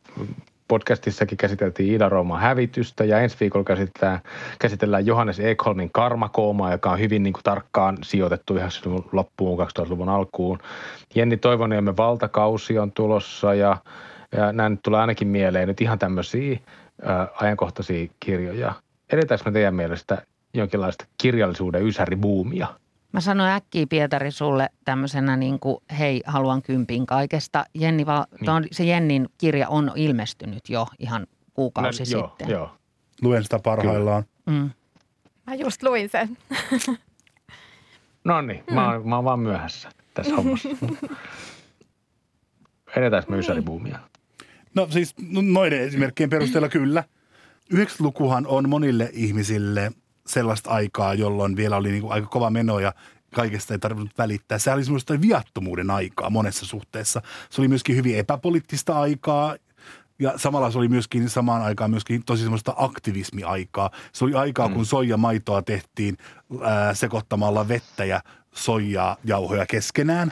podcastissakin 0.69 1.37
käsiteltiin 1.37 1.93
Ida-Rooman 1.93 2.39
hävitystä 2.39 3.03
ja 3.03 3.19
ensi 3.19 3.37
viikolla 3.39 3.63
käsitellään, 3.63 4.19
käsitellään 4.59 5.05
Johannes 5.05 5.39
Ekholmin 5.39 5.89
karmakoomaa, 5.91 6.71
joka 6.71 6.91
on 6.91 6.99
hyvin 6.99 7.23
niin 7.23 7.33
kuin, 7.33 7.43
tarkkaan 7.43 7.97
sijoitettu 8.03 8.55
90-luvun 8.57 9.09
loppuun, 9.11 9.59
2000-luvun 9.59 10.09
alkuun. 10.09 10.59
Jenni 11.15 11.37
Toivoniemen 11.37 11.97
valtakausi 11.97 12.79
on 12.79 12.91
tulossa 12.91 13.53
ja, 13.53 13.77
ja 14.37 14.51
nämä 14.51 14.69
nyt 14.69 14.79
tulee 14.83 14.99
ainakin 14.99 15.27
mieleen 15.27 15.67
nyt 15.67 15.81
ihan 15.81 15.99
tämmöisiä 15.99 16.59
ää, 17.01 17.27
ajankohtaisia 17.41 18.07
kirjoja. 18.19 18.73
Edetäänkö 19.11 19.49
me 19.49 19.51
teidän 19.51 19.75
mielestä 19.75 20.25
jonkinlaista 20.53 21.05
kirjallisuuden 21.21 21.87
ysäribuumia? 21.87 22.67
Mä 23.11 23.21
sanoin 23.21 23.51
äkkiä 23.51 23.85
Pietari 23.89 24.31
sulle 24.31 24.69
tämmöisenä 24.85 25.37
niin 25.37 25.59
kuin, 25.59 25.77
hei, 25.99 26.21
haluan 26.25 26.61
kympin 26.61 27.05
kaikesta. 27.05 27.65
Jenni, 27.73 28.05
va, 28.05 28.25
niin. 28.41 28.67
se 28.71 28.83
Jennin 28.83 29.29
kirja 29.37 29.69
on 29.69 29.91
ilmestynyt 29.95 30.69
jo 30.69 30.87
ihan 30.99 31.27
kuukausi 31.53 32.01
Mä, 32.01 32.05
sitten. 32.05 32.49
Joo, 32.49 32.59
joo. 32.59 32.71
Luen 33.21 33.43
sitä 33.43 33.59
parhaillaan. 33.59 34.23
Mm. 34.45 34.69
Mä 35.47 35.55
just 35.55 35.83
luin 35.83 36.09
sen. 36.09 36.37
no 38.23 38.41
niin, 38.41 38.63
mm. 38.67 38.75
mä, 38.75 38.91
oon, 38.91 39.09
mä 39.09 39.15
oon 39.15 39.25
vaan 39.25 39.39
myöhässä 39.39 39.89
tässä 40.13 40.35
hommassa. 40.37 40.69
Edetäänkö 42.95 43.31
me 43.31 43.37
ysäribuumia? 43.37 43.99
No 44.75 44.87
siis 44.89 45.15
no, 45.31 45.41
noiden 45.41 45.81
esimerkkien 45.81 46.29
perusteella 46.29 46.69
kyllä. 46.69 47.03
90-lukuhan 47.73 48.47
on 48.47 48.69
monille 48.69 49.09
ihmisille– 49.13 49.91
sellaista 50.29 50.69
aikaa, 50.69 51.13
jolloin 51.13 51.55
vielä 51.55 51.77
oli 51.77 51.91
niin 51.91 52.01
kuin 52.01 52.13
aika 52.13 52.27
kova 52.27 52.49
meno 52.49 52.79
ja 52.79 52.93
kaikesta 53.35 53.73
ei 53.73 53.79
tarvinnut 53.79 54.17
välittää. 54.17 54.57
Se 54.57 54.73
oli 54.73 54.83
semmoista 54.83 55.21
viattomuuden 55.21 55.91
aikaa 55.91 56.29
monessa 56.29 56.65
suhteessa. 56.65 57.21
Se 57.49 57.61
oli 57.61 57.67
myöskin 57.67 57.95
hyvin 57.95 58.17
epäpoliittista 58.17 58.99
aikaa 58.99 59.55
ja 60.19 60.33
samalla 60.35 60.71
se 60.71 60.77
oli 60.77 60.87
myöskin 60.87 61.29
samaan 61.29 61.61
aikaan 61.61 61.91
myöskin 61.91 62.23
tosi 62.25 62.41
semmoista 62.41 62.73
aktivismiaikaa. 62.77 63.91
Se 64.13 64.25
oli 64.25 64.33
aikaa, 64.33 64.67
mm. 64.67 64.73
kun 64.73 64.85
soijamaitoa 64.85 65.61
tehtiin 65.61 66.17
ää, 66.61 66.93
sekoittamalla 66.93 67.67
vettä 67.67 68.05
ja 68.05 68.21
soijaa 68.53 69.17
jauhoja 69.23 69.65
keskenään. 69.65 70.31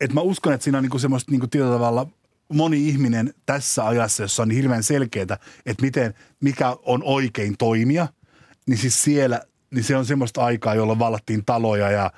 Et 0.00 0.12
mä 0.12 0.20
uskon, 0.20 0.52
että 0.52 0.64
siinä 0.64 0.78
on 0.78 0.84
niinku 0.84 0.98
semmoista 0.98 1.30
niinku 1.30 1.46
tietyllä 1.46 1.72
tavalla 1.72 2.06
moni 2.48 2.88
ihminen 2.88 3.34
tässä 3.46 3.86
ajassa, 3.86 4.22
jossa 4.22 4.42
on 4.42 4.50
hirveän 4.50 4.82
selkeää, 4.82 5.38
että 5.66 5.82
miten, 5.82 6.14
mikä 6.40 6.76
on 6.82 7.02
oikein 7.04 7.56
toimia– 7.58 8.08
niin 8.66 8.78
siis 8.78 9.02
siellä, 9.02 9.40
niin 9.70 9.84
se 9.84 9.96
on 9.96 10.06
semmoista 10.06 10.44
aikaa, 10.44 10.74
jolloin 10.74 10.98
vallattiin 10.98 11.44
taloja 11.44 11.90
ja 11.90 12.10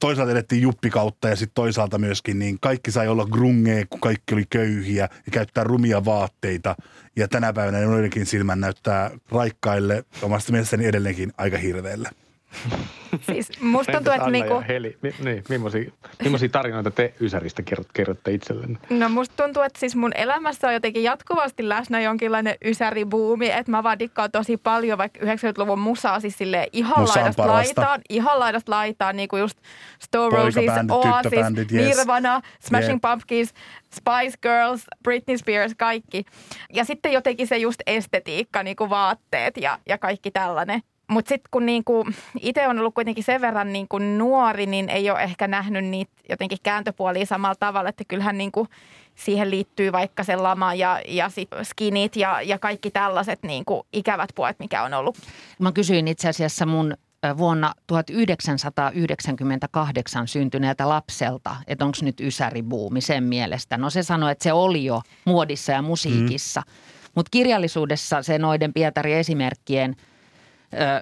toisaalta 0.00 0.32
edettiin 0.32 0.62
juppikautta 0.62 1.28
ja 1.28 1.36
sitten 1.36 1.54
toisaalta 1.54 1.98
myöskin 1.98 2.38
niin 2.38 2.58
kaikki 2.60 2.90
sai 2.90 3.08
olla 3.08 3.26
grungee, 3.26 3.86
kun 3.90 4.00
kaikki 4.00 4.34
oli 4.34 4.44
köyhiä 4.50 5.08
ja 5.26 5.32
käyttää 5.32 5.64
rumia 5.64 6.04
vaatteita. 6.04 6.76
Ja 7.16 7.28
tänä 7.28 7.52
päivänä 7.52 7.78
joidenkin 7.78 8.26
silmän 8.26 8.60
näyttää 8.60 9.10
raikkaille 9.30 10.04
omasta 10.22 10.52
mielestäni 10.52 10.86
edelleenkin 10.86 11.32
aika 11.38 11.58
hirveälle. 11.58 12.10
Siis 13.32 13.60
musta 13.60 13.92
tuntuu, 13.92 14.12
että 14.12 14.24
Anna 14.24 14.32
niinku... 14.32 14.62
Heli, 14.68 14.98
niin, 15.02 15.44
millaisia, 15.48 15.90
millaisia 16.22 16.48
tarinoita 16.48 16.90
te 16.90 17.14
Ysäristä 17.20 17.62
kerrotte 17.92 18.32
itsellenne? 18.32 18.78
No 18.90 19.08
musta 19.08 19.42
tuntuu, 19.42 19.62
että 19.62 19.80
siis 19.80 19.96
mun 19.96 20.12
elämässä 20.14 20.66
on 20.66 20.74
jotenkin 20.74 21.02
jatkuvasti 21.02 21.68
läsnä 21.68 22.00
jonkinlainen 22.00 22.54
Ysäri-buumi, 22.64 23.50
että 23.50 23.70
mä 23.70 23.82
vaan 23.82 23.98
dikkaan 23.98 24.30
tosi 24.30 24.56
paljon 24.56 24.98
vaikka 24.98 25.20
90-luvun 25.20 25.78
musaa 25.78 26.20
siis 26.20 26.38
silleen 26.38 26.68
ihan 26.72 27.00
Musa 27.00 27.20
laidasta 27.20 27.46
laitaan, 27.46 28.00
ihan 28.08 28.38
laidasta 28.38 28.72
laitaan, 28.72 29.16
niin 29.16 29.28
kuin 29.28 29.40
just 29.40 29.58
Stone 29.98 30.36
Roses, 30.36 30.70
Oasis, 30.90 31.72
yes. 31.72 31.96
Nirvana, 31.96 32.40
Smashing 32.60 32.88
yeah. 33.04 33.12
Pumpkins, 33.12 33.54
Spice 33.94 34.38
Girls, 34.42 34.84
Britney 35.02 35.38
Spears, 35.38 35.74
kaikki. 35.78 36.24
Ja 36.72 36.84
sitten 36.84 37.12
jotenkin 37.12 37.46
se 37.46 37.56
just 37.56 37.80
estetiikka, 37.86 38.62
niin 38.62 38.76
kuin 38.76 38.90
vaatteet 38.90 39.56
ja, 39.56 39.78
ja 39.88 39.98
kaikki 39.98 40.30
tällainen. 40.30 40.82
Mutta 41.08 41.28
sitten 41.28 41.48
kun 41.50 41.66
niinku, 41.66 42.06
itse 42.40 42.68
on 42.68 42.78
ollut 42.78 42.94
kuitenkin 42.94 43.24
sen 43.24 43.40
verran 43.40 43.72
niinku 43.72 43.98
nuori, 43.98 44.66
niin 44.66 44.88
ei 44.88 45.10
ole 45.10 45.22
ehkä 45.22 45.48
nähnyt 45.48 45.84
niitä 45.84 46.12
jotenkin 46.28 46.58
kääntöpuolia 46.62 47.26
samalla 47.26 47.56
tavalla, 47.60 47.88
että 47.88 48.04
kyllähän 48.08 48.38
niinku 48.38 48.66
siihen 49.14 49.50
liittyy 49.50 49.92
vaikka 49.92 50.24
se 50.24 50.36
lama 50.36 50.74
ja, 50.74 51.00
ja 51.08 51.28
sit 51.28 51.48
skinit 51.62 52.16
ja, 52.16 52.42
ja 52.42 52.58
kaikki 52.58 52.90
tällaiset 52.90 53.42
niinku 53.42 53.86
ikävät 53.92 54.30
puolet, 54.34 54.58
mikä 54.58 54.82
on 54.82 54.94
ollut. 54.94 55.18
Mä 55.58 55.72
kysyin 55.72 56.08
itse 56.08 56.28
asiassa 56.28 56.66
mun 56.66 56.94
vuonna 57.38 57.74
1998 57.86 60.28
syntyneeltä 60.28 60.88
lapselta, 60.88 61.56
että 61.66 61.84
onko 61.84 61.98
nyt 62.02 62.20
ysäribuumi 62.20 63.00
sen 63.00 63.24
mielestä. 63.24 63.76
No 63.76 63.90
se 63.90 64.02
sanoi, 64.02 64.32
että 64.32 64.42
se 64.42 64.52
oli 64.52 64.84
jo 64.84 65.02
muodissa 65.24 65.72
ja 65.72 65.82
musiikissa. 65.82 66.62
Mm. 66.66 66.72
Mutta 67.14 67.30
kirjallisuudessa 67.30 68.22
se 68.22 68.38
noiden 68.38 68.72
Pietari 68.72 69.14
esimerkkien– 69.14 69.96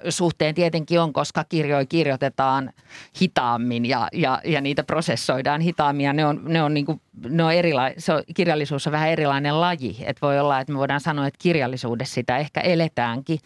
suhteen 0.09 0.55
tietenkin 0.55 0.99
on, 0.99 1.13
koska 1.13 1.43
kirjoja 1.43 1.85
kirjoitetaan 1.85 2.73
hitaammin 3.21 3.85
ja, 3.85 4.07
ja, 4.13 4.41
ja 4.45 4.61
niitä 4.61 4.83
prosessoidaan 4.83 5.61
hitaammin 5.61 6.05
ja 6.05 6.13
ne 6.13 6.25
on, 6.25 6.41
ne 6.43 6.63
on, 6.63 6.73
niin 6.73 6.85
kuin, 6.85 7.01
ne 7.29 7.43
on 7.43 7.53
erila- 7.53 7.93
se 7.97 8.13
on, 8.13 8.23
kirjallisuus 8.35 8.87
on 8.87 8.93
vähän 8.93 9.09
erilainen 9.09 9.61
laji. 9.61 9.97
Että 10.05 10.21
voi 10.21 10.39
olla, 10.39 10.59
että 10.59 10.73
me 10.73 10.79
voidaan 10.79 11.01
sanoa, 11.01 11.27
että 11.27 11.39
kirjallisuudessa 11.41 12.13
sitä 12.13 12.37
ehkä 12.37 12.61
eletäänkin, 12.61 13.39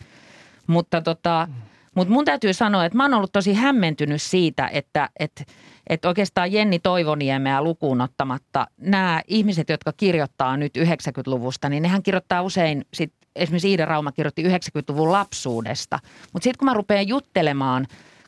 mutta 0.67 1.01
tota, 1.01 1.47
mutta 1.95 2.13
mun 2.13 2.25
täytyy 2.25 2.53
sanoa, 2.53 2.85
että 2.85 2.97
mä 2.97 3.03
oon 3.03 3.13
ollut 3.13 3.31
tosi 3.31 3.53
hämmentynyt 3.53 4.21
siitä, 4.21 4.67
että, 4.67 5.09
että, 5.19 5.43
että 5.87 6.07
oikeastaan 6.07 6.51
Jenni 6.51 6.79
Toivoniemeä 6.79 7.61
lukuun 7.61 8.01
ottamatta 8.01 8.67
nämä 8.77 9.21
ihmiset, 9.27 9.69
jotka 9.69 9.93
kirjoittaa 9.97 10.57
nyt 10.57 10.77
90-luvusta, 10.77 11.69
niin 11.69 11.83
nehän 11.83 12.03
kirjoittaa 12.03 12.41
usein 12.41 12.85
sit 12.93 13.13
esimerkiksi 13.35 13.69
Iida 13.69 13.85
Rauma 13.85 14.11
kirjoitti 14.11 14.43
90-luvun 14.43 15.11
lapsuudesta. 15.11 15.99
Mutta 16.33 16.43
sitten 16.43 16.59
kun 16.59 16.65
mä 16.65 16.73
rupean 16.73 17.07
juttelemaan 17.07 17.87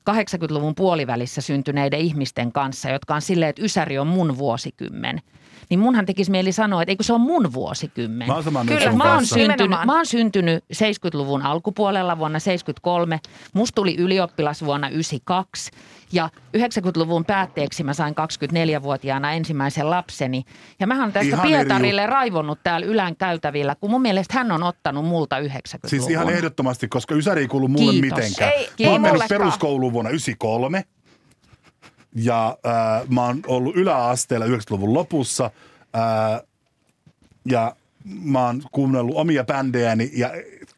80-luvun 0.10 0.76
puolivälissä 0.76 1.42
syntyneiden 1.42 2.00
ihmisten 2.00 2.52
kanssa, 2.52 2.90
jotka 2.90 3.16
on 3.16 3.22
silleen, 3.22 3.50
että 3.50 3.62
Ysäri 3.62 4.00
on 4.00 4.08
mun 4.08 4.38
vuosikymmen. 4.38 5.22
Niin 5.70 5.80
munhan 5.80 6.06
tekisi 6.06 6.32
mieli 6.32 6.52
sanoa, 6.52 6.82
että 6.82 6.92
eikö 6.92 7.04
se 7.04 7.14
on 7.14 7.22
mun 7.22 7.54
vuosikymmen. 7.54 8.28
Mä 8.28 8.34
oon 8.34 8.44
Kyllä, 8.68 8.92
Mä 8.92 9.14
oon, 9.14 9.26
syntynyt, 9.26 9.58
Nimenomaan. 9.58 9.86
mä 9.88 9.96
oon 9.96 10.06
syntynyt 10.06 10.64
70-luvun 10.74 11.42
alkupuolella 11.42 12.18
vuonna 12.18 12.40
73. 12.40 13.20
Musta 13.54 13.76
tuli 13.76 13.96
ylioppilas 13.96 14.66
vuonna 14.66 14.90
92. 14.90 15.72
Ja 16.14 16.30
90-luvun 16.58 17.26
päätteeksi 17.26 17.84
mä 17.84 17.94
sain 17.94 18.16
24-vuotiaana 18.80 19.32
ensimmäisen 19.32 19.90
lapseni. 19.90 20.44
Ja 20.80 20.88
mä 20.88 21.02
oon 21.02 21.14
tästä 21.14 21.28
Ihan 21.28 21.46
eri 21.46 21.56
Pietarille 21.56 22.06
raivonnut 22.06 22.60
täällä 22.64 22.88
Ylän 22.88 23.16
käytävillä, 23.16 23.76
kun 23.76 23.90
mun 23.90 24.02
mielestä 24.02 24.34
hän 24.34 24.52
on 24.52 24.64
ottanut 24.64 25.06
multa 25.06 25.40
90-luvun. 25.40 25.90
Siis 25.90 26.10
ihan 26.10 26.30
ehdottomasti, 26.30 26.88
koska 26.88 27.16
Ysäri 27.16 27.42
ei 27.42 27.48
kuulu 27.48 27.68
mulle 27.68 27.92
Kiitos. 27.92 28.18
mitenkään. 28.18 28.52
Ei, 28.52 28.70
mä 28.86 28.92
oon 28.92 29.02
mennyt 29.02 29.28
peruskouluun 29.30 29.94
vuonna 29.94 30.10
93 30.10 30.84
ja 32.16 32.58
äh, 32.68 33.10
mä 33.10 33.26
oon 33.26 33.40
ollut 33.48 33.76
yläasteella 33.76 34.46
90-luvun 34.46 34.94
lopussa 34.94 35.52
äh, 35.96 36.42
ja 37.46 37.76
mä 38.24 38.46
oon 38.46 38.64
kuunnellut 38.72 39.16
omia 39.16 39.44
bändejäni 39.44 40.12
ja 40.14 40.30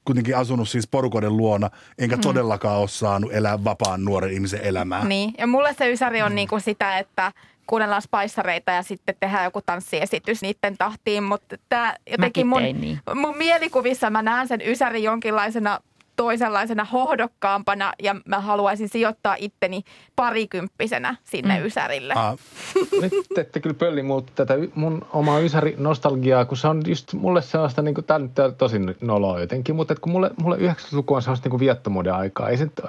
kuitenkin 0.06 0.38
asunut 0.38 0.70
siis 0.70 0.88
porukoiden 0.88 1.38
luona, 1.38 1.70
enkä 2.00 2.16
mm. 2.16 2.22
todellakaan 2.22 2.80
ole 2.80 2.88
saanut 2.88 3.34
elää 3.34 3.64
vapaan 3.64 4.06
nuoren 4.06 4.34
ihmisen 4.34 4.62
elämää. 4.64 5.06
Niin, 5.06 5.34
ja 5.38 5.48
mulle 5.48 5.74
se 5.74 5.92
ysäri 5.92 6.22
on 6.22 6.36
niinku 6.36 6.60
sitä, 6.60 6.98
että 6.98 7.32
kuunnellaan 7.68 8.02
spaissareita 8.02 8.72
ja 8.72 8.84
sitten 8.84 9.16
tehdään 9.20 9.44
joku 9.44 9.62
tanssiesitys 9.66 10.42
niiden 10.42 10.78
tahtiin, 10.78 11.24
mutta 11.24 11.56
tämä 11.70 11.96
jotenkin 12.12 12.48
mun, 12.48 12.62
niin. 12.62 13.00
mun 13.16 13.38
mielikuvissa 13.38 14.10
mä 14.10 14.22
näen 14.22 14.48
sen 14.48 14.62
ysäri 14.66 15.04
jonkinlaisena 15.04 15.80
toisenlaisena 16.16 16.86
hohdokkaampana 16.86 17.94
ja 18.04 18.16
mä 18.26 18.40
haluaisin 18.40 18.90
sijoittaa 18.90 19.36
itteni 19.40 19.84
parikymppisenä 20.16 21.16
sinne 21.24 21.60
mm. 21.60 21.66
ysärille. 21.66 22.14
Ah, 22.14 22.38
Nyt 23.02 23.14
te 23.36 23.42
ette 23.42 23.60
kyllä 23.60 23.74
pölli 23.74 24.04
muut 24.04 24.32
tätä 24.36 24.54
mun 24.76 25.06
omaa 25.14 25.40
ysäri 25.40 25.76
nostalgiaa, 25.78 26.46
kun 26.46 26.58
se 26.58 26.68
on 26.68 26.82
just 26.88 27.14
mulle 27.14 27.42
sellaista, 27.42 27.82
niin 27.82 27.96
kuin, 27.96 28.06
tää 28.06 28.20
nyt 28.20 28.40
on 28.40 28.56
tosi 28.56 28.78
noloa 29.02 29.40
jotenkin, 29.40 29.76
mutta 29.76 29.96
kun 29.96 30.12
mulle, 30.12 30.32
mulle 30.42 30.58
90-luku 30.58 31.14
on 31.14 31.22
sellaista 31.22 31.46
niin 31.46 31.52
kuin 31.52 31.60
viettomuuden 31.60 32.14
aikaa. 32.14 32.50
Ei 32.50 32.58
se 32.58 32.64
nyt 32.64 32.82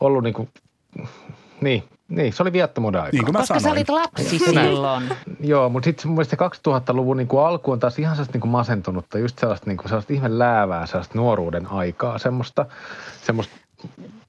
ollut 0.00 0.22
niin 0.22 0.34
kuin, 0.34 0.48
niin, 1.60 1.84
niin, 2.08 2.32
se 2.32 2.42
oli 2.42 2.52
viettomuuden 2.52 3.00
aikaa. 3.00 3.12
niin 3.12 3.24
kuin 3.24 3.32
mä 3.32 3.38
Koska 3.38 3.54
sä 3.54 3.60
sanoin. 3.60 3.78
olit 3.78 3.88
lapsi 3.88 4.38
silloin. 4.38 5.04
Joo, 5.40 5.68
mutta 5.68 5.84
sitten 5.84 6.08
mun 6.08 6.14
mielestä 6.16 6.36
se 6.64 6.70
2000-luvun 6.70 7.16
niin 7.16 7.28
kuin 7.28 7.46
alku 7.46 7.70
on 7.72 7.80
taas 7.80 7.98
ihan 7.98 8.16
sellaista 8.16 8.32
niin 8.32 8.40
kuin 8.40 8.50
masentunutta, 8.50 9.18
just 9.18 9.38
sellaista, 9.38 9.66
niin 9.70 9.76
kuin, 9.76 9.88
sellaista 9.88 10.12
ihme 10.12 10.38
läävää, 10.38 10.86
sellaista 10.86 11.18
nuoruuden 11.18 11.66
aikaa, 11.66 12.18
semmoista, 12.18 12.66
semmoista 13.22 13.54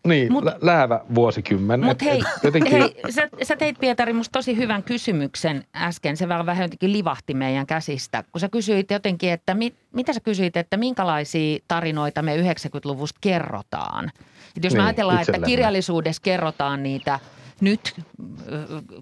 niin, 0.07 0.31
Mut- 0.31 0.43
Mut, 0.43 0.53
läävä 0.61 0.99
vuosikymmen. 1.15 1.85
Mutta 1.85 2.05
Et- 2.05 2.11
hei, 2.11 2.19
et 2.37 2.43
jotenkin, 2.43 2.71
hei 2.71 2.95
sä, 3.09 3.29
sä 3.43 3.55
teit 3.55 3.79
Pietari 3.79 4.13
musta 4.13 4.31
tosi 4.31 4.57
hyvän 4.57 4.83
kysymyksen 4.83 5.63
äsken. 5.75 6.17
Se 6.17 6.27
vähän, 6.27 6.45
vähän 6.45 6.63
jotenkin 6.63 6.93
livahti 6.93 7.33
meidän 7.33 7.65
käsistä, 7.67 8.23
kun 8.31 8.39
sä 8.41 8.49
kysyit 8.49 8.91
jotenkin, 8.91 9.31
että 9.31 9.53
mit, 9.53 9.75
mitä 9.93 10.13
sä 10.13 10.19
kysyit, 10.19 10.57
että 10.57 10.77
minkälaisia 10.77 11.59
tarinoita 11.67 12.21
me 12.21 12.37
90-luvusta 12.37 13.17
kerrotaan. 13.21 14.11
Et 14.57 14.63
jos 14.63 14.73
me 14.73 14.77
Niin, 14.77 14.85
ajatellaan, 14.85 15.21
että 15.21 15.45
kirjallisuudessa 15.45 16.21
kerrotaan 16.21 16.83
niitä 16.83 17.19
nyt 17.61 18.01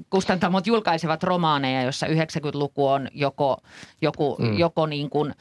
kustantamot 0.09 0.67
julkaisevat 0.67 1.23
romaaneja, 1.23 1.81
jossa 1.81 2.07
90-luku 2.07 2.87
on 2.87 3.07
joko, 3.13 3.57
joku, 4.01 4.37
mm. 4.39 4.57
joko 4.57 4.85
niin 4.85 5.09
kuin, 5.09 5.33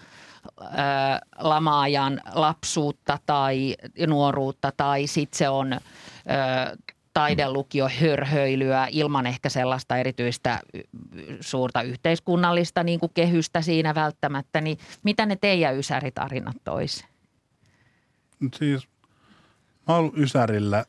ö, 0.60 0.64
lamaajan 1.38 2.20
lapsuutta 2.34 3.18
tai 3.26 3.76
nuoruutta 4.06 4.72
tai 4.76 5.06
sitten 5.06 5.38
se 5.38 5.48
on 5.48 5.72
ö, 5.72 5.78
taidelukio 7.14 7.88
hörhöilyä 8.00 8.88
ilman 8.90 9.26
ehkä 9.26 9.48
sellaista 9.48 9.96
erityistä 9.96 10.60
suurta 11.40 11.82
yhteiskunnallista 11.82 12.82
niin 12.82 13.00
kuin 13.00 13.12
kehystä 13.14 13.62
siinä 13.62 13.94
välttämättä, 13.94 14.60
niin 14.60 14.78
mitä 15.02 15.26
ne 15.26 15.36
teidän 15.36 15.78
ysäritarinat 15.78 16.56
tois? 16.64 17.04
Mut 18.40 18.54
Siis, 18.54 18.88
mä 19.88 19.94
oon 19.94 19.98
ollut 19.98 20.18
Ysärillä 20.18 20.84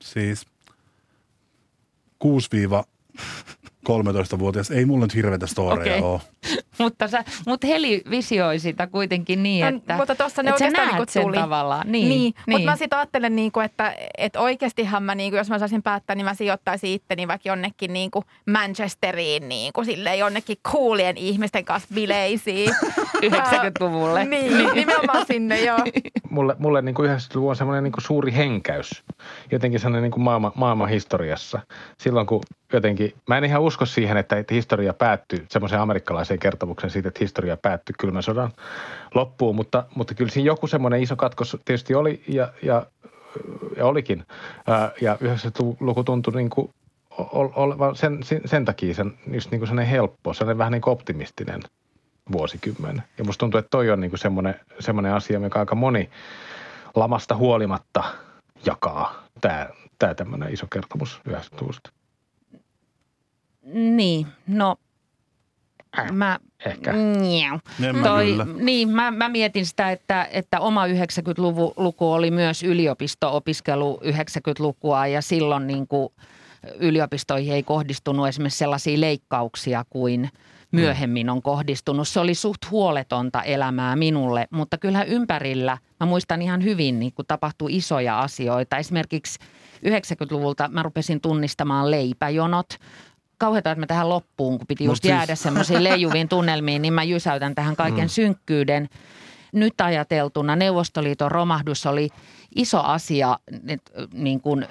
siis 0.00 0.46
6- 2.20 2.86
6-13-vuotias. 3.88 4.70
Ei 4.70 4.84
mulla 4.84 5.04
nyt 5.04 5.14
hirveätä 5.14 5.46
storeja 5.46 5.94
Okei. 5.96 6.02
ole. 6.02 6.20
mutta, 6.78 7.08
sä, 7.08 7.24
mutta 7.46 7.66
Heli 7.66 8.02
visioi 8.10 8.58
sitä 8.58 8.86
kuitenkin 8.86 9.42
niin, 9.42 9.62
No, 9.62 9.76
että, 9.76 9.96
mutta 9.96 10.14
tossa 10.14 10.42
ne 10.42 10.50
että 10.50 10.58
sä 10.58 10.64
oikeastaan 10.64 10.88
näet 10.88 10.98
niinku 10.98 11.12
sen 11.12 11.22
tuli. 11.22 11.36
tavallaan. 11.36 11.92
Niin, 11.92 12.08
niin, 12.08 12.20
niin. 12.20 12.34
mutta 12.48 12.70
mä 12.70 12.76
sitten 12.76 12.98
ajattelen, 12.98 13.36
niinku, 13.36 13.60
että, 13.60 13.94
että 14.18 14.40
oikeastihan 14.40 15.02
mä, 15.02 15.14
niinku, 15.14 15.36
jos 15.36 15.50
mä 15.50 15.58
saisin 15.58 15.82
päättää, 15.82 16.16
niin 16.16 16.24
mä 16.24 16.34
sijoittaisin 16.34 16.90
itteni 16.90 17.28
vaikka 17.28 17.48
jonnekin 17.48 17.92
niinku 17.92 18.24
Manchesteriin, 18.50 19.48
niinku, 19.48 19.84
silleen 19.84 20.18
jonnekin 20.18 20.56
coolien 20.68 21.16
ihmisten 21.16 21.64
kanssa 21.64 21.88
bileisiin. 21.94 22.70
90-luvulle. 23.26 24.24
niin, 24.28 24.74
nimenomaan 24.74 25.26
sinne, 25.26 25.60
joo. 25.60 25.78
mulle, 26.30 26.56
mulle 26.58 26.82
niin 26.82 26.94
kuin 26.94 27.10
90-luvu 27.10 27.48
on 27.48 27.56
semmoinen 27.56 27.84
niin 27.84 27.92
kuin 27.92 28.04
suuri 28.04 28.32
henkäys. 28.34 29.04
Jotenkin 29.52 29.80
sellainen 29.80 30.02
niin 30.02 30.12
kuin 30.12 30.22
maailma, 30.22 30.52
maailman 30.54 30.88
historiassa. 30.88 31.60
Silloin 31.98 32.26
kun 32.26 32.40
jotenkin, 32.72 33.14
mä 33.28 33.38
en 33.38 33.44
ihan 33.44 33.62
usko 33.62 33.86
siihen, 33.86 34.16
että, 34.16 34.36
historia 34.50 34.92
päättyy, 34.92 35.46
semmoisen 35.50 35.80
amerikkalaisen 35.80 36.38
kertomuksen 36.38 36.90
siitä, 36.90 37.08
että 37.08 37.20
historia 37.20 37.56
päättyi 37.56 37.94
kylmän 37.98 38.22
sodan 38.22 38.52
loppuun, 39.14 39.56
mutta, 39.56 39.84
mutta 39.94 40.14
kyllä 40.14 40.30
siinä 40.30 40.46
joku 40.46 40.66
semmoinen 40.66 41.02
iso 41.02 41.16
katkos 41.16 41.56
tietysti 41.64 41.94
oli 41.94 42.22
ja, 42.28 42.52
ja, 42.62 42.86
ja 43.76 43.86
olikin. 43.86 44.24
Ja 45.00 45.14
90-luku 45.14 46.04
tuntui 46.04 46.34
niin 46.34 46.50
kuin 46.50 46.70
ol- 47.18 47.48
olevan 47.56 47.96
sen, 47.96 48.22
sen, 48.22 48.40
sen 48.44 48.64
takia 48.64 48.94
sen, 48.94 49.18
just 49.32 49.50
niin 49.50 49.60
kuin 49.60 49.68
sellainen 49.68 49.90
helppo, 49.90 50.34
sellainen 50.34 50.58
vähän 50.58 50.72
niin 50.72 50.82
kuin 50.82 50.92
optimistinen 50.92 51.60
vuosikymmen. 52.32 53.02
Ja 53.18 53.24
musta 53.24 53.40
tuntuu, 53.40 53.58
että 53.58 53.70
toi 53.70 53.90
on 53.90 54.00
niin 54.00 54.10
kuin 54.10 54.18
semmoinen, 54.18 54.60
semmoinen 54.80 55.12
asia, 55.14 55.40
mikä 55.40 55.58
aika 55.58 55.74
moni 55.74 56.10
lamasta 56.94 57.36
huolimatta 57.36 58.04
jakaa 58.66 59.24
tämä, 59.40 59.68
tämä 59.98 60.14
tämmöinen 60.14 60.52
iso 60.52 60.66
kertomus 60.66 61.20
90-luvusta. 61.28 61.95
Niin, 63.74 64.26
no 64.46 64.76
mä... 66.12 66.38
Ehkä. 66.66 66.92
Njau. 66.92 67.58
Mä 67.78 68.02
Toi, 68.02 68.26
kyllä. 68.26 68.46
niin, 68.58 68.88
mä, 68.88 69.10
mä 69.10 69.28
mietin 69.28 69.66
sitä, 69.66 69.90
että, 69.90 70.28
että 70.32 70.60
oma 70.60 70.86
90-luku 70.86 72.12
oli 72.12 72.30
myös 72.30 72.62
yliopisto-opiskelu 72.62 74.00
90-lukua 74.04 75.06
ja 75.06 75.22
silloin 75.22 75.66
niin 75.66 75.88
kuin 75.88 76.08
yliopistoihin 76.78 77.54
ei 77.54 77.62
kohdistunut 77.62 78.28
esimerkiksi 78.28 78.58
sellaisia 78.58 79.00
leikkauksia 79.00 79.84
kuin 79.90 80.30
myöhemmin 80.72 81.30
on 81.30 81.42
kohdistunut. 81.42 82.08
Se 82.08 82.20
oli 82.20 82.34
suht 82.34 82.70
huoletonta 82.70 83.42
elämää 83.42 83.96
minulle, 83.96 84.48
mutta 84.50 84.78
kyllä 84.78 85.02
ympärillä, 85.02 85.78
mä 86.00 86.06
muistan 86.06 86.42
ihan 86.42 86.64
hyvin, 86.64 87.00
niin 87.00 87.12
kun 87.12 87.24
tapahtui 87.28 87.76
isoja 87.76 88.20
asioita. 88.20 88.76
Esimerkiksi 88.76 89.38
90-luvulta 89.86 90.68
mä 90.68 90.82
rupesin 90.82 91.20
tunnistamaan 91.20 91.90
leipäjonot. 91.90 92.66
Kauheata, 93.38 93.70
että 93.70 93.80
mä 93.80 93.86
tähän 93.86 94.08
loppuun, 94.08 94.58
kun 94.58 94.66
piti 94.66 94.84
Mut 94.84 94.90
just 94.90 95.02
siis- 95.02 95.10
jäädä 95.10 95.34
semmoisiin 95.34 95.84
leijuviin 95.84 96.28
tunnelmiin, 96.28 96.82
niin 96.82 96.94
mä 96.94 97.02
jysäytän 97.02 97.54
tähän 97.54 97.76
kaiken 97.76 98.04
mm. 98.04 98.08
synkkyyden. 98.08 98.88
Nyt 99.52 99.80
ajateltuna 99.80 100.56
Neuvostoliiton 100.56 101.30
romahdus 101.30 101.86
oli 101.86 102.08
iso 102.56 102.80
asia 102.80 103.38
niin 104.12 104.40
kuin 104.40 104.66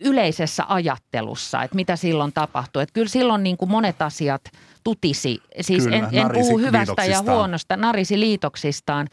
yleisessä 0.00 0.64
ajattelussa, 0.68 1.62
että 1.62 1.76
mitä 1.76 1.96
silloin 1.96 2.32
tapahtui. 2.32 2.82
Että 2.82 2.92
kyllä 2.92 3.08
silloin 3.08 3.42
niin 3.42 3.56
kuin 3.56 3.70
monet 3.70 4.02
asiat 4.02 4.42
tutisi, 4.84 5.38
siis 5.60 5.84
Kyllä, 5.84 5.96
en, 5.96 6.08
en 6.12 6.30
puhu 6.32 6.58
hyvästä 6.58 7.04
ja 7.04 7.22
huonosta, 7.22 7.76
narisi 7.76 8.20
liitoksistaan. 8.20 9.08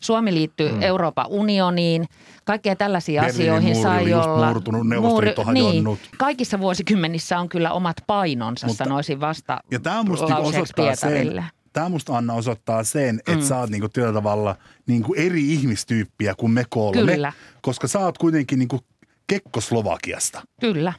Suomi 0.00 0.34
liittyi 0.34 0.72
mm. 0.72 0.82
Euroopan 0.82 1.26
unioniin, 1.28 2.06
kaikkea 2.44 2.76
tällaisia 2.76 3.22
Berliinin 3.22 3.52
asioihin 3.52 3.72
muuri 3.76 3.82
sai 3.82 4.02
oli 4.02 4.14
olla. 4.14 4.48
murtunut, 4.52 4.88
Neuvostoliitto 4.88 5.44
hajonnut. 5.44 5.98
Niin, 5.98 6.18
kaikissa 6.18 6.60
vuosikymmenissä 6.60 7.38
on 7.38 7.48
kyllä 7.48 7.72
omat 7.72 7.96
painonsa, 8.06 8.66
Mutta- 8.66 8.84
sanoisin 8.84 9.20
vasta 9.20 9.58
Ja 9.70 9.80
tämä 9.80 10.02
musta 10.02 10.26
niinku 10.26 10.48
osoittaa 10.48 10.94
sen, 10.96 11.44
tämä 11.72 11.88
musta 11.88 12.16
Anna 12.16 12.34
osoittaa 12.34 12.84
sen, 12.84 13.18
että 13.18 13.32
Mm. 13.32 13.42
sä 13.42 13.58
oot 13.58 13.70
niinku 13.70 13.88
tietyllä 13.88 14.14
tavalla 14.14 14.56
niinku 14.86 15.14
eri 15.14 15.52
ihmistyyppiä 15.52 16.34
kuin 16.34 16.52
me 16.52 16.64
kolme. 16.70 17.12
Kyllä. 17.12 17.32
Koska 17.62 17.88
sä 17.88 17.98
oot 17.98 18.18
kuitenkin 18.18 18.58
niinku 18.58 18.80
Kekkoslovakiasta. 19.26 20.42
Kyllä. 20.60 20.92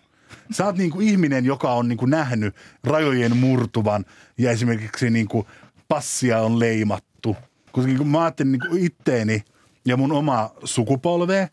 Sä 0.51 0.65
oot 0.65 0.77
niinku 0.77 0.99
ihminen, 0.99 1.45
joka 1.45 1.73
on 1.73 1.87
niinku 1.87 2.05
nähnyt 2.05 2.55
rajojen 2.83 3.37
murtuvan 3.37 4.05
ja 4.37 4.51
esimerkiksi 4.51 5.09
niinku 5.09 5.47
passia 5.87 6.41
on 6.41 6.59
leimattu. 6.59 7.35
Koska 7.71 7.87
niinku 7.87 8.03
mä 8.03 8.21
ajattelin 8.21 8.51
niinku 8.51 8.75
itteeni 8.79 9.43
ja 9.85 9.97
mun 9.97 10.11
oma 10.11 10.49
sukupolvea, 10.63 11.47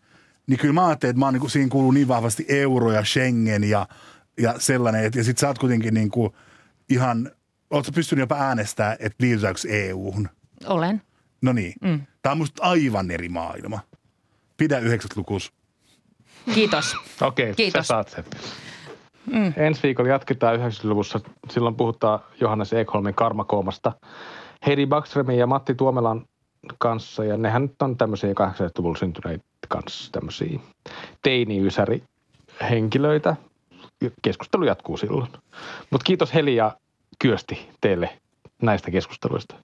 niin 0.47 0.59
kyllä 0.59 0.75
mä 0.75 0.87
ajattelin, 0.87 1.11
että 1.11 1.19
mä 1.19 1.27
oon 1.27 1.35
niinku, 1.35 1.49
siinä 1.49 1.69
kuuluu 1.69 1.91
niin 1.91 2.09
vahvasti 2.09 2.45
euro 2.49 2.93
ja 2.93 3.05
Schengen 3.05 3.65
ja, 3.65 3.87
ja 4.41 4.55
sellainen. 4.59 5.05
Et, 5.05 5.15
ja 5.15 5.25
sit 5.25 5.39
sä 5.39 5.49
oot 5.49 5.59
kuitenkin 5.59 5.95
niinku 5.95 6.35
ihan, 6.91 7.31
oot 7.71 7.87
sä 7.87 7.93
pystynyt 7.93 8.21
jopa 8.21 8.37
äänestämään, 8.37 8.97
että 9.01 9.25
liitytäänkö 9.25 9.61
EU-hun? 9.69 10.29
Olen. 10.67 11.03
No 11.43 11.53
niin. 11.53 11.73
Mm. 11.81 12.01
Tämä 12.23 12.31
on 12.31 12.39
musta 12.39 12.63
aivan 12.63 13.11
eri 13.11 13.29
maailma. 13.29 13.81
Pidä 14.57 14.81
90-lukus. 14.81 15.53
Kiitos. 16.55 16.97
Okei, 17.21 17.55
Kiitos. 17.55 17.87
sä 17.87 17.89
saat 17.89 18.09
sen. 18.09 18.25
Mm. 19.33 19.53
Ensi 19.57 19.83
viikolla 19.83 20.11
jatketaan 20.11 20.59
90-luvussa. 20.59 21.21
Silloin 21.51 21.75
puhutaan 21.75 22.21
Johannes 22.41 22.73
Ekholmin 22.73 23.15
karmakoomasta 23.15 23.93
Heidi 24.67 24.87
Backströmin 24.87 25.39
ja 25.39 25.47
Matti 25.47 25.75
Tuomelan 25.75 26.25
kanssa. 26.79 27.25
Ja 27.25 27.37
nehän 27.37 27.63
nyt 27.63 27.83
on 27.83 27.97
tämmöisiä 27.97 28.33
80-luvulla 28.33 28.99
syntyneitä 28.99 29.45
kanssa 29.69 30.13
tämmöisiä 30.13 30.59
teini-ysäri 31.23 32.03
henkilöitä. 32.71 33.37
Keskustelu 34.23 34.65
jatkuu 34.65 34.97
silloin. 34.97 35.31
Mutta 35.91 36.05
kiitos 36.05 36.35
Heli 36.35 36.57
ja 36.57 36.77
Kyösti 37.19 37.69
teille 37.81 38.19
näistä 38.63 38.91
keskusteluista. 38.91 39.55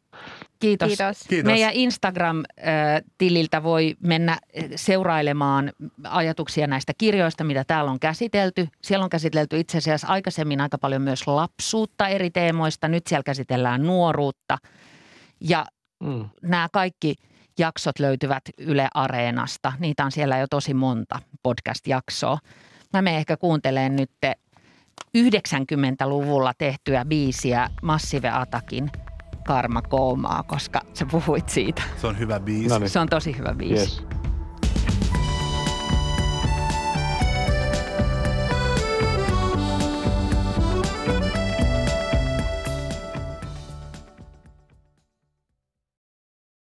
Kiitos. 0.60 0.88
Kiitos. 0.88 1.18
Kiitos. 1.28 1.52
Meidän 1.52 1.72
Instagram-tililtä 1.72 3.62
voi 3.62 3.96
mennä 4.00 4.38
seurailemaan 4.76 5.72
ajatuksia 6.04 6.66
näistä 6.66 6.92
kirjoista, 6.98 7.44
mitä 7.44 7.64
täällä 7.66 7.90
on 7.90 8.00
käsitelty. 8.00 8.68
Siellä 8.82 9.04
on 9.04 9.10
käsitelty 9.10 9.60
itse 9.60 9.78
asiassa 9.78 10.06
aikaisemmin 10.06 10.60
aika 10.60 10.78
paljon 10.78 11.02
myös 11.02 11.26
lapsuutta 11.26 12.08
eri 12.08 12.30
teemoista. 12.30 12.88
Nyt 12.88 13.06
siellä 13.06 13.22
käsitellään 13.22 13.82
nuoruutta. 13.82 14.58
Ja 15.48 15.64
Mm. 16.04 16.28
nämä 16.42 16.68
kaikki 16.72 17.14
jaksot 17.58 17.98
löytyvät 17.98 18.42
Yle 18.58 18.88
Areenasta. 18.94 19.72
Niitä 19.78 20.04
on 20.04 20.12
siellä 20.12 20.38
jo 20.38 20.46
tosi 20.50 20.74
monta 20.74 21.18
podcast-jaksoa. 21.42 22.38
Mä 22.92 23.02
menen 23.02 23.18
ehkä 23.18 23.36
kuuntelemaan 23.36 23.96
nyt 23.96 24.10
90-luvulla 25.18 26.52
tehtyä 26.58 27.04
biisiä 27.04 27.68
Massive 27.82 28.30
Atakin 28.30 28.90
Karma 29.46 29.82
Koomaa, 29.82 30.42
koska 30.42 30.80
sä 30.94 31.06
puhuit 31.06 31.48
siitä. 31.48 31.82
Se 32.00 32.06
on 32.06 32.18
hyvä 32.18 32.40
biisi. 32.40 32.68
No 32.68 32.78
niin. 32.78 32.90
Se 32.90 32.98
on 32.98 33.08
tosi 33.08 33.38
hyvä 33.38 33.54
biisi. 33.54 34.02
Yes. 34.02 34.13